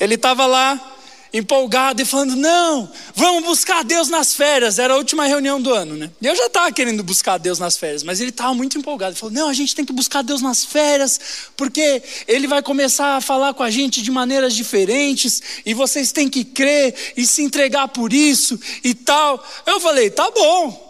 [0.00, 0.97] Ele estava lá
[1.32, 4.78] empolgado e falando: Não, vamos buscar Deus nas férias.
[4.78, 6.10] Era a última reunião do ano, né?
[6.20, 9.12] E eu já estava querendo buscar Deus nas férias, mas ele estava muito empolgado.
[9.12, 11.20] Ele falou: Não, a gente tem que buscar Deus nas férias,
[11.56, 16.28] porque Ele vai começar a falar com a gente de maneiras diferentes, e vocês têm
[16.28, 19.44] que crer e se entregar por isso e tal.
[19.66, 20.86] Eu falei: Tá bom.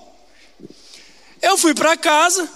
[1.41, 2.49] Eu fui para casa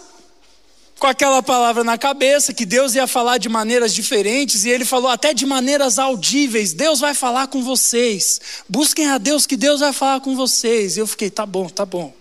[1.02, 5.10] com aquela palavra na cabeça, que Deus ia falar de maneiras diferentes, e ele falou
[5.10, 9.92] até de maneiras audíveis: Deus vai falar com vocês, busquem a Deus, que Deus vai
[9.92, 10.96] falar com vocês.
[10.96, 12.14] E eu fiquei: tá bom, tá bom.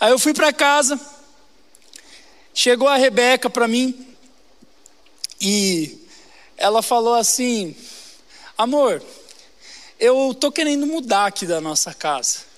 [0.00, 0.98] Aí eu fui para casa,
[2.54, 3.94] chegou a Rebeca para mim,
[5.38, 5.98] e
[6.56, 7.76] ela falou assim:
[8.56, 9.04] amor,
[9.98, 12.49] eu tô querendo mudar aqui da nossa casa.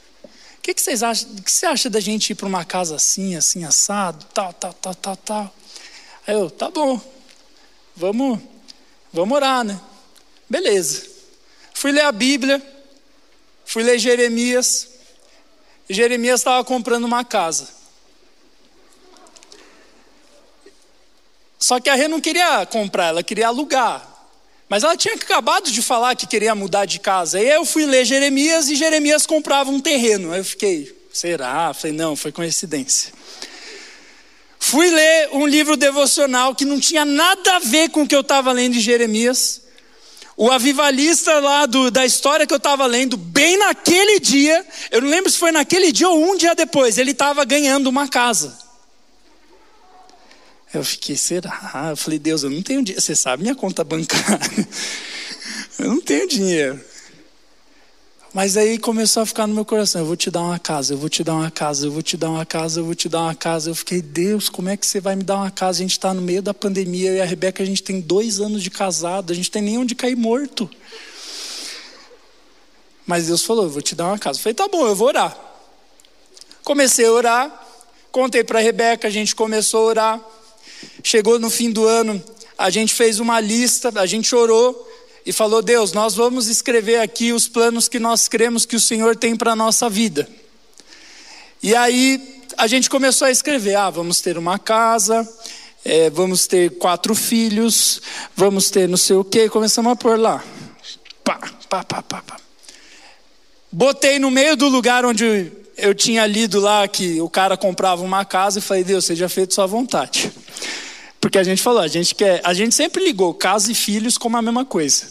[0.62, 1.28] O que, que vocês acham?
[1.32, 4.72] O que você acha da gente ir para uma casa assim, assim, assado, tal, tal,
[4.72, 5.54] tal, tal, tal?
[6.24, 7.00] Aí eu, tá bom,
[7.96, 8.38] vamos,
[9.12, 9.80] vamos orar, né?
[10.48, 11.04] Beleza.
[11.74, 12.62] Fui ler a Bíblia,
[13.64, 14.88] fui ler Jeremias.
[15.90, 17.68] Jeremias estava comprando uma casa.
[21.58, 24.11] Só que a Rê não queria comprar, ela queria alugar.
[24.72, 27.36] Mas ela tinha acabado de falar que queria mudar de casa.
[27.36, 30.32] Aí eu fui ler Jeremias e Jeremias comprava um terreno.
[30.32, 31.74] Aí eu fiquei, será?
[31.74, 33.12] Falei, não, foi coincidência.
[34.58, 38.22] Fui ler um livro devocional que não tinha nada a ver com o que eu
[38.22, 39.60] estava lendo de Jeremias.
[40.38, 45.10] O avivalista lá do, da história que eu estava lendo, bem naquele dia, eu não
[45.10, 48.56] lembro se foi naquele dia ou um dia depois, ele estava ganhando uma casa.
[50.72, 51.88] Eu fiquei, será?
[51.90, 53.00] Eu falei, Deus, eu não tenho dinheiro.
[53.00, 54.68] Você sabe minha conta bancária.
[55.78, 56.80] eu não tenho dinheiro.
[58.34, 60.98] Mas aí começou a ficar no meu coração: eu vou te dar uma casa, eu
[60.98, 63.20] vou te dar uma casa, eu vou te dar uma casa, eu vou te dar
[63.20, 63.68] uma casa.
[63.68, 65.80] Eu fiquei, Deus, como é que você vai me dar uma casa?
[65.80, 68.40] A gente está no meio da pandemia, eu e a Rebeca, a gente tem dois
[68.40, 70.70] anos de casado, a gente tem nem onde cair morto.
[73.06, 74.38] Mas Deus falou: eu vou te dar uma casa.
[74.38, 75.36] Eu falei, tá bom, eu vou orar.
[76.64, 77.66] Comecei a orar,
[78.10, 80.20] contei para a Rebeca, a gente começou a orar.
[81.02, 82.22] Chegou no fim do ano,
[82.56, 84.88] a gente fez uma lista, a gente orou
[85.24, 89.16] e falou: Deus, nós vamos escrever aqui os planos que nós cremos que o Senhor
[89.16, 90.28] tem para a nossa vida.
[91.62, 95.28] E aí a gente começou a escrever: ah, vamos ter uma casa,
[95.84, 98.00] é, vamos ter quatro filhos,
[98.36, 100.44] vamos ter não sei o que, começamos a pôr lá.
[101.24, 102.36] Pá, pá, pá, pá, pá.
[103.70, 105.50] Botei no meio do lugar onde
[105.82, 109.52] eu tinha lido lá que o cara comprava uma casa e falei, Deus, seja feito
[109.52, 110.32] sua vontade.
[111.20, 114.36] Porque a gente falou, a gente quer, a gente sempre ligou casa e filhos como
[114.36, 115.10] a mesma coisa.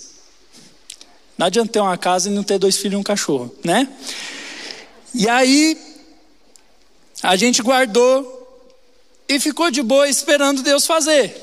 [1.37, 3.85] Não adianta ter uma casa e não ter dois filhos e um cachorro, né?
[5.13, 5.77] E aí
[7.21, 8.37] a gente guardou
[9.27, 11.35] e ficou de boa esperando Deus fazer.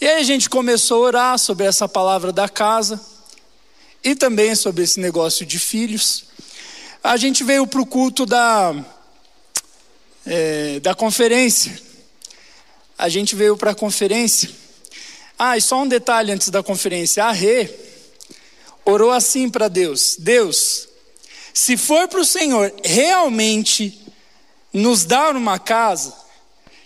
[0.00, 2.98] E aí a gente começou a orar sobre essa palavra da casa
[4.02, 6.31] e também sobre esse negócio de filhos.
[7.02, 8.74] A gente veio para o culto da,
[10.26, 11.92] é, da conferência
[13.02, 14.48] a gente veio para a conferência.
[15.36, 17.68] Ah, e só um detalhe antes da conferência: a Rê
[18.84, 20.88] orou assim para Deus: Deus,
[21.52, 24.00] se for para o Senhor realmente
[24.72, 26.14] nos dar uma casa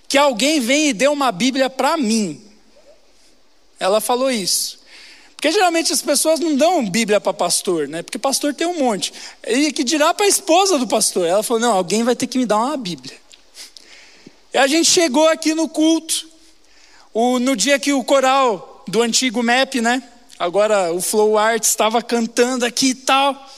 [0.08, 2.42] que alguém vem e dê uma Bíblia para mim.
[3.78, 4.78] Ela falou isso.
[5.36, 8.02] Porque geralmente as pessoas não dão Bíblia para pastor, né?
[8.02, 9.12] Porque pastor tem um monte.
[9.46, 11.26] E que dirá para a esposa do pastor.
[11.26, 13.16] Ela falou: não, alguém vai ter que me dar uma Bíblia.
[14.52, 16.26] E a gente chegou aqui no culto,
[17.12, 20.02] o, no dia que o coral do antigo MEP, né?
[20.38, 23.50] Agora o Flow Arts estava cantando aqui e tal.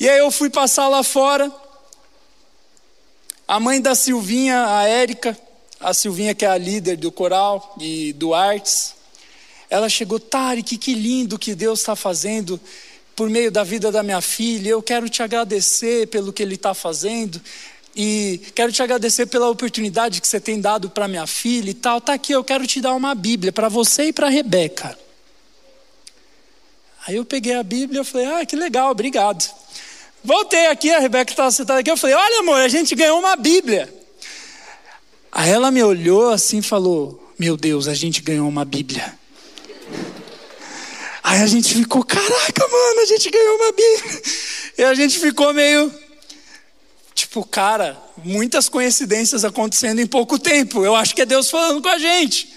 [0.00, 1.52] E aí eu fui passar lá fora.
[3.46, 5.38] A mãe da Silvinha, a Érica,
[5.78, 8.94] a Silvinha que é a líder do coral e do Arts,
[9.72, 12.60] ela chegou, Tarek, que lindo que Deus está fazendo
[13.16, 14.68] por meio da vida da minha filha.
[14.68, 17.40] Eu quero te agradecer pelo que Ele está fazendo.
[17.96, 22.02] E quero te agradecer pela oportunidade que você tem dado para minha filha e tal.
[22.02, 24.98] Tá aqui, eu quero te dar uma Bíblia para você e para Rebeca.
[27.06, 29.42] Aí eu peguei a Bíblia e falei, ah, que legal, obrigado.
[30.22, 33.36] Voltei aqui, a Rebeca estava sentada aqui, eu falei, olha amor, a gente ganhou uma
[33.36, 33.90] Bíblia.
[35.32, 39.21] Aí ela me olhou assim e falou, meu Deus, a gente ganhou uma Bíblia.
[41.22, 44.22] Aí a gente ficou, caraca, mano, a gente ganhou uma Bíblia.
[44.78, 45.92] E a gente ficou meio,
[47.14, 50.84] tipo, cara, muitas coincidências acontecendo em pouco tempo.
[50.84, 52.51] Eu acho que é Deus falando com a gente.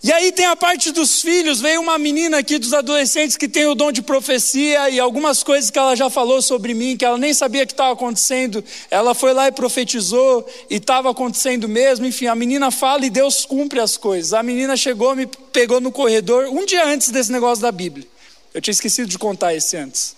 [0.00, 3.66] E aí tem a parte dos filhos, veio uma menina aqui dos adolescentes que tem
[3.66, 7.18] o dom de profecia e algumas coisas que ela já falou sobre mim, que ela
[7.18, 12.26] nem sabia que estava acontecendo, ela foi lá e profetizou e estava acontecendo mesmo, enfim,
[12.26, 14.32] a menina fala e Deus cumpre as coisas.
[14.32, 18.06] A menina chegou, me pegou no corredor, um dia antes desse negócio da Bíblia,
[18.54, 20.14] eu tinha esquecido de contar esse antes.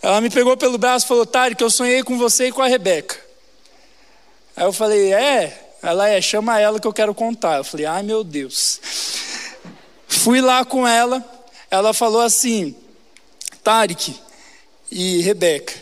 [0.00, 2.68] Ela me pegou pelo braço e falou, que eu sonhei com você e com a
[2.68, 3.18] Rebeca.
[4.56, 7.58] Aí eu falei, é, ela é, chama ela que eu quero contar.
[7.58, 8.80] Eu falei, ai meu Deus.
[10.06, 11.24] Fui lá com ela,
[11.70, 12.74] ela falou assim:
[13.62, 14.14] Tarek
[14.90, 15.74] e Rebeca,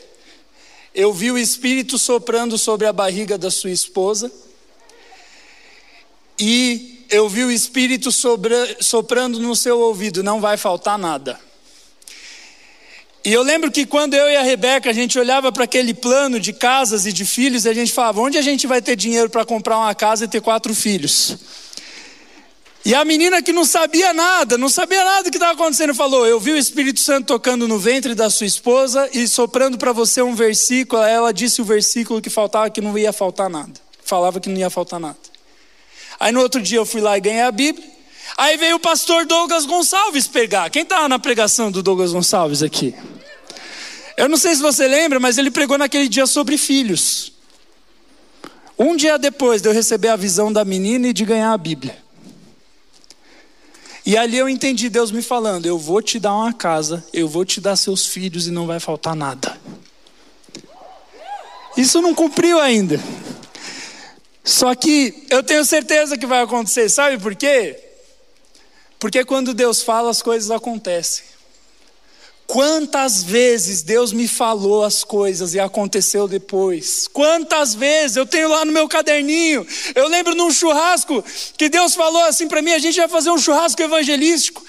[0.95, 4.31] eu vi o Espírito soprando sobre a barriga da sua esposa,
[6.39, 11.48] e eu vi o Espírito soprando no seu ouvido, não vai faltar nada.
[13.29, 16.41] E eu lembro que quando eu e a Rebeca a gente olhava para aquele plano
[16.41, 19.45] de casas e de filhos, a gente falava: onde a gente vai ter dinheiro para
[19.45, 21.37] comprar uma casa e ter quatro filhos?
[22.87, 26.27] E a menina que não sabia nada, não sabia nada do que estava acontecendo, falou:
[26.27, 30.23] Eu vi o Espírito Santo tocando no ventre da sua esposa e soprando para você
[30.23, 31.03] um versículo.
[31.03, 33.75] Ela disse o versículo que faltava, que não ia faltar nada.
[34.03, 35.19] Falava que não ia faltar nada.
[36.19, 37.98] Aí no outro dia eu fui lá e ganhei a Bíblia.
[38.39, 40.71] Aí veio o pastor Douglas Gonçalves pegar.
[40.71, 42.95] Quem estava na pregação do Douglas Gonçalves aqui?
[44.17, 47.33] Eu não sei se você lembra, mas ele pregou naquele dia sobre filhos.
[48.79, 51.99] Um dia depois de eu receber a visão da menina e de ganhar a Bíblia.
[54.07, 57.45] E ali eu entendi Deus me falando: Eu vou te dar uma casa, eu vou
[57.45, 59.61] te dar seus filhos e não vai faltar nada.
[61.77, 63.03] Isso não cumpriu ainda.
[64.45, 67.88] Só que eu tenho certeza que vai acontecer, sabe por quê?
[68.99, 71.25] Porque quando Deus fala, as coisas acontecem.
[72.49, 77.07] Quantas vezes Deus me falou as coisas e aconteceu depois?
[77.07, 79.67] Quantas vezes eu tenho lá no meu caderninho?
[79.95, 81.23] Eu lembro num churrasco
[81.59, 84.65] que Deus falou assim para mim: a gente vai fazer um churrasco evangelístico.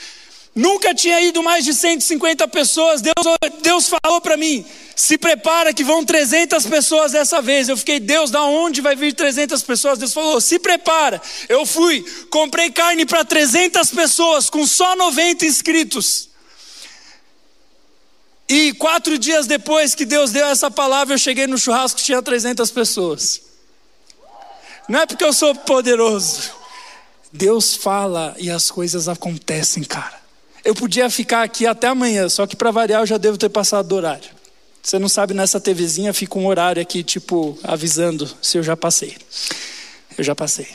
[0.54, 3.02] Nunca tinha ido mais de 150 pessoas.
[3.02, 3.16] Deus,
[3.62, 4.66] Deus falou para mim:
[5.00, 7.70] se prepara que vão 300 pessoas dessa vez.
[7.70, 9.98] Eu fiquei, Deus, da onde vai vir 300 pessoas?
[9.98, 11.22] Deus falou: se prepara.
[11.48, 16.28] Eu fui, comprei carne para 300 pessoas com só 90 inscritos.
[18.50, 22.70] E quatro dias depois que Deus deu essa palavra, eu cheguei no churrasco tinha 300
[22.70, 23.42] pessoas.
[24.90, 26.52] Não é porque eu sou poderoso.
[27.32, 30.20] Deus fala e as coisas acontecem, cara.
[30.62, 33.88] Eu podia ficar aqui até amanhã, só que para variar eu já devo ter passado
[33.88, 34.39] do horário.
[34.82, 39.18] Você não sabe, nessa TVzinha fica um horário aqui, tipo, avisando se eu já passei.
[40.18, 40.68] Eu já passei.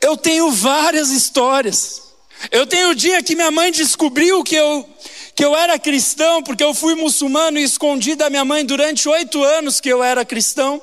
[0.00, 2.02] Eu tenho várias histórias.
[2.50, 4.88] Eu tenho o dia que minha mãe descobriu que eu,
[5.34, 9.42] que eu era cristão, porque eu fui muçulmano e escondi da minha mãe durante oito
[9.42, 10.82] anos que eu era cristão.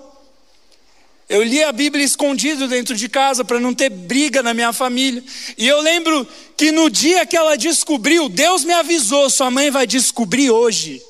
[1.31, 5.23] Eu li a Bíblia escondido dentro de casa para não ter briga na minha família.
[5.57, 6.27] E eu lembro
[6.57, 11.01] que no dia que ela descobriu, Deus me avisou: sua mãe vai descobrir hoje.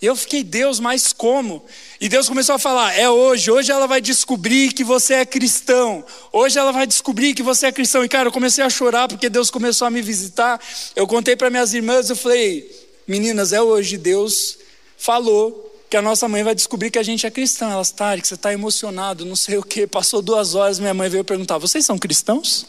[0.00, 1.64] E eu fiquei, Deus, mas como?
[2.00, 6.04] E Deus começou a falar: é hoje, hoje ela vai descobrir que você é cristão.
[6.32, 8.04] Hoje ela vai descobrir que você é cristão.
[8.04, 10.60] E cara, eu comecei a chorar porque Deus começou a me visitar.
[10.94, 12.70] Eu contei para minhas irmãs, eu falei:
[13.08, 14.56] meninas, é hoje, Deus
[14.96, 17.70] falou que a nossa mãe vai descobrir que a gente é cristão.
[17.70, 19.86] Elas, Tarek, você está emocionado, não sei o que.
[19.86, 22.66] Passou duas horas, minha mãe veio perguntar: vocês são cristãos?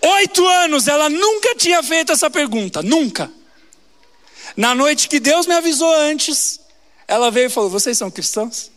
[0.00, 3.30] Oito anos, ela nunca tinha feito essa pergunta, nunca.
[4.56, 6.60] Na noite que Deus me avisou antes,
[7.06, 8.70] ela veio e falou: Vocês são cristãos?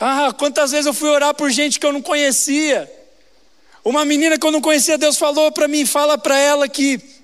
[0.00, 2.90] Ah, quantas vezes eu fui orar por gente que eu não conhecia.
[3.84, 7.21] Uma menina que eu não conhecia, Deus falou para mim: fala para ela que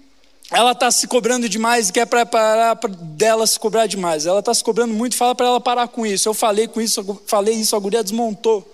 [0.51, 4.25] ela está se cobrando demais e quer preparar dela se cobrar demais.
[4.25, 6.29] Ela está se cobrando muito, fala para ela parar com isso.
[6.29, 8.67] Eu falei com isso, falei isso, a guria desmontou.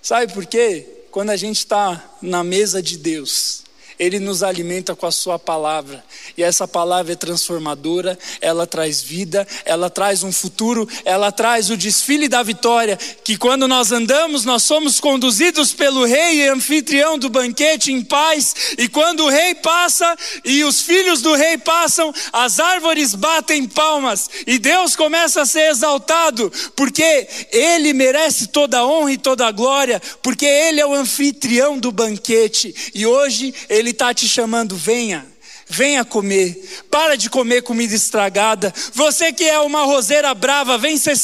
[0.00, 1.04] Sabe por quê?
[1.10, 3.62] Quando a gente está na mesa de Deus,
[3.98, 6.04] ele nos alimenta com a Sua palavra.
[6.36, 11.76] E essa palavra é transformadora, ela traz vida, ela traz um futuro, ela traz o
[11.76, 12.96] desfile da vitória.
[12.96, 18.54] Que quando nós andamos, nós somos conduzidos pelo Rei e anfitrião do banquete em paz.
[18.78, 24.28] E quando o Rei passa e os filhos do Rei passam, as árvores batem palmas.
[24.46, 29.52] E Deus começa a ser exaltado, porque Ele merece toda a honra e toda a
[29.52, 32.74] glória, porque Ele é o anfitrião do banquete.
[32.94, 35.26] E hoje Ele ele está te chamando, venha.
[35.70, 38.72] Venha comer, para de comer comida estragada.
[38.94, 41.14] Você que é uma roseira brava, vem ser,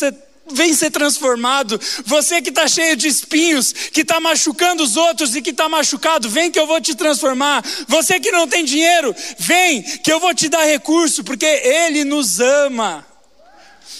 [0.52, 1.80] vem ser transformado.
[2.04, 6.28] Você que está cheio de espinhos, que está machucando os outros e que está machucado,
[6.28, 7.64] vem que eu vou te transformar.
[7.88, 12.38] Você que não tem dinheiro, vem que eu vou te dar recurso, porque Ele nos
[12.38, 13.06] ama.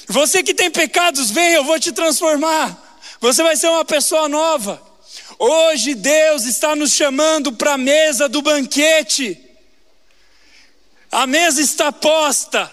[0.08, 2.98] Você que tem pecados, vem, eu vou te transformar.
[3.18, 4.93] Você vai ser uma pessoa nova.
[5.38, 9.40] Hoje Deus está nos chamando para a mesa do banquete.
[11.10, 12.72] A mesa está posta.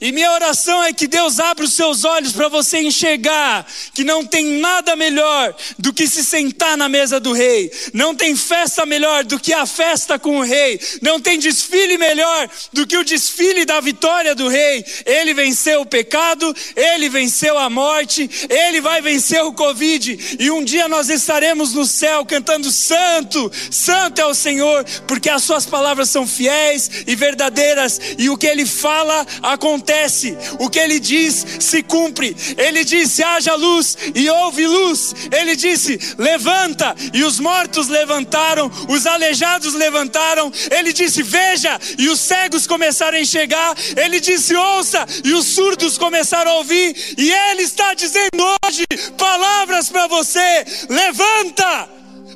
[0.00, 4.24] E minha oração é que Deus abra os seus olhos para você enxergar que não
[4.24, 7.70] tem nada melhor do que se sentar na mesa do rei.
[7.92, 10.80] Não tem festa melhor do que a festa com o rei.
[11.00, 14.84] Não tem desfile melhor do que o desfile da vitória do rei.
[15.06, 20.36] Ele venceu o pecado, ele venceu a morte, ele vai vencer o Covid.
[20.38, 25.44] E um dia nós estaremos no céu cantando: Santo, Santo é o Senhor, porque as
[25.44, 30.78] suas palavras são fiéis e verdadeiras, e o que ele fala acontece acontece, o que
[30.78, 32.34] ele diz se cumpre.
[32.56, 35.14] Ele disse: haja luz e houve luz.
[35.30, 40.50] Ele disse: levanta, e os mortos levantaram, os aleijados levantaram.
[40.70, 43.76] Ele disse: veja, e os cegos começaram a enxergar.
[43.96, 47.14] Ele disse: ouça, e os surdos começaram a ouvir.
[47.18, 48.84] E ele está dizendo hoje
[49.18, 51.88] palavras para você: levanta,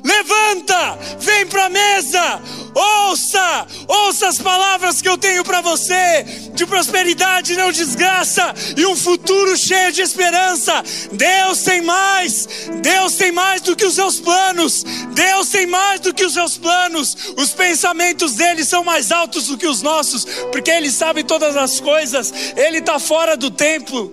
[0.03, 2.41] levanta, vem para a mesa,
[2.73, 6.23] ouça, ouça as palavras que eu tenho para você,
[6.53, 10.83] de prosperidade, não desgraça, e um futuro cheio de esperança.
[11.11, 12.47] Deus tem mais,
[12.81, 16.57] Deus tem mais do que os seus planos, Deus tem mais do que os seus
[16.57, 21.55] planos, os pensamentos dele são mais altos do que os nossos, porque ele sabe todas
[21.57, 24.11] as coisas, ele está fora do tempo,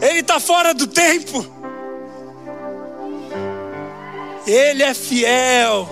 [0.00, 1.59] ele está fora do tempo.
[4.50, 5.88] Ele é fiel.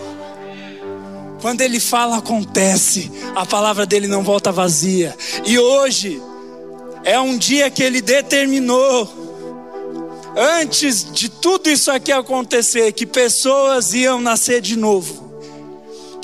[1.40, 3.10] Quando ele fala, acontece.
[3.36, 5.16] A palavra dele não volta vazia.
[5.46, 6.20] E hoje
[7.04, 9.08] é um dia que ele determinou,
[10.36, 15.27] antes de tudo isso aqui acontecer, que pessoas iam nascer de novo.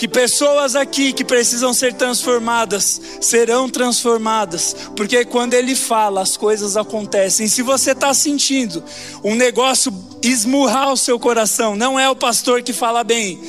[0.04, 6.76] Que pessoas aqui que precisam ser transformadas serão transformadas, porque quando Ele fala, as coisas
[6.76, 7.48] acontecem.
[7.48, 8.84] Se você está sentindo
[9.24, 9.90] um negócio
[10.22, 13.40] esmurrar o seu coração, não é o pastor que fala bem,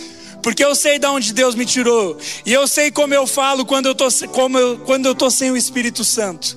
[0.41, 3.87] porque eu sei de onde Deus me tirou, e eu sei como eu falo quando
[3.87, 6.55] eu tô, como eu, quando eu tô sem o Espírito Santo.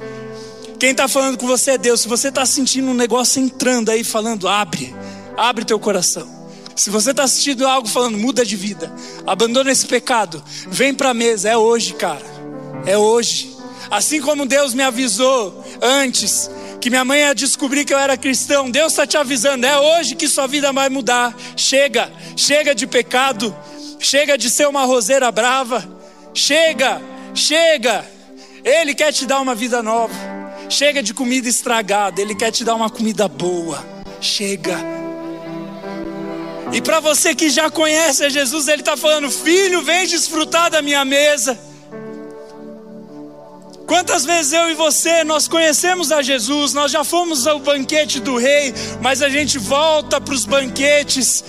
[0.78, 2.02] Quem está falando com você é Deus.
[2.02, 4.94] Se você está sentindo um negócio entrando aí, falando, abre,
[5.36, 6.37] abre teu coração.
[6.78, 8.94] Se você está assistindo algo falando, muda de vida,
[9.26, 12.24] abandona esse pecado, vem para a mesa, é hoje, cara,
[12.86, 13.52] é hoje.
[13.90, 16.48] Assim como Deus me avisou antes,
[16.80, 20.14] que minha mãe ia descobrir que eu era cristão, Deus está te avisando, é hoje
[20.14, 21.36] que sua vida vai mudar.
[21.56, 23.52] Chega, chega de pecado,
[23.98, 25.84] chega de ser uma roseira brava,
[26.32, 27.02] chega,
[27.34, 28.08] chega.
[28.62, 30.14] Ele quer te dar uma vida nova,
[30.68, 33.84] chega de comida estragada, Ele quer te dar uma comida boa,
[34.20, 34.97] chega.
[36.72, 40.82] E para você que já conhece a Jesus, Ele está falando: Filho, vem desfrutar da
[40.82, 41.58] minha mesa.
[43.86, 48.36] Quantas vezes eu e você nós conhecemos a Jesus, nós já fomos ao banquete do
[48.36, 51.42] Rei, mas a gente volta para os banquetes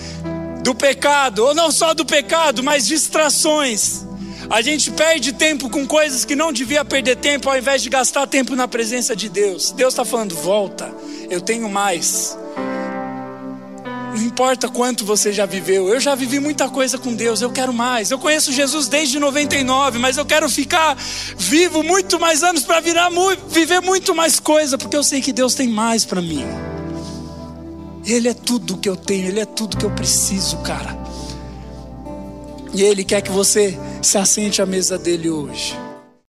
[0.62, 4.06] do pecado, ou não só do pecado, mas distrações.
[4.48, 8.26] A gente perde tempo com coisas que não devia perder tempo, ao invés de gastar
[8.26, 9.70] tempo na presença de Deus.
[9.70, 10.92] Deus está falando: volta,
[11.28, 12.38] eu tenho mais.
[14.10, 17.72] Não importa quanto você já viveu, eu já vivi muita coisa com Deus, eu quero
[17.72, 18.10] mais.
[18.10, 20.96] Eu conheço Jesus desde 99, mas eu quero ficar
[21.36, 25.68] vivo muito mais anos para viver muito mais coisa, porque eu sei que Deus tem
[25.68, 26.44] mais para mim.
[28.04, 30.98] Ele é tudo que eu tenho, Ele é tudo que eu preciso, cara.
[32.72, 35.89] E Ele quer que você Se assente à mesa dele hoje.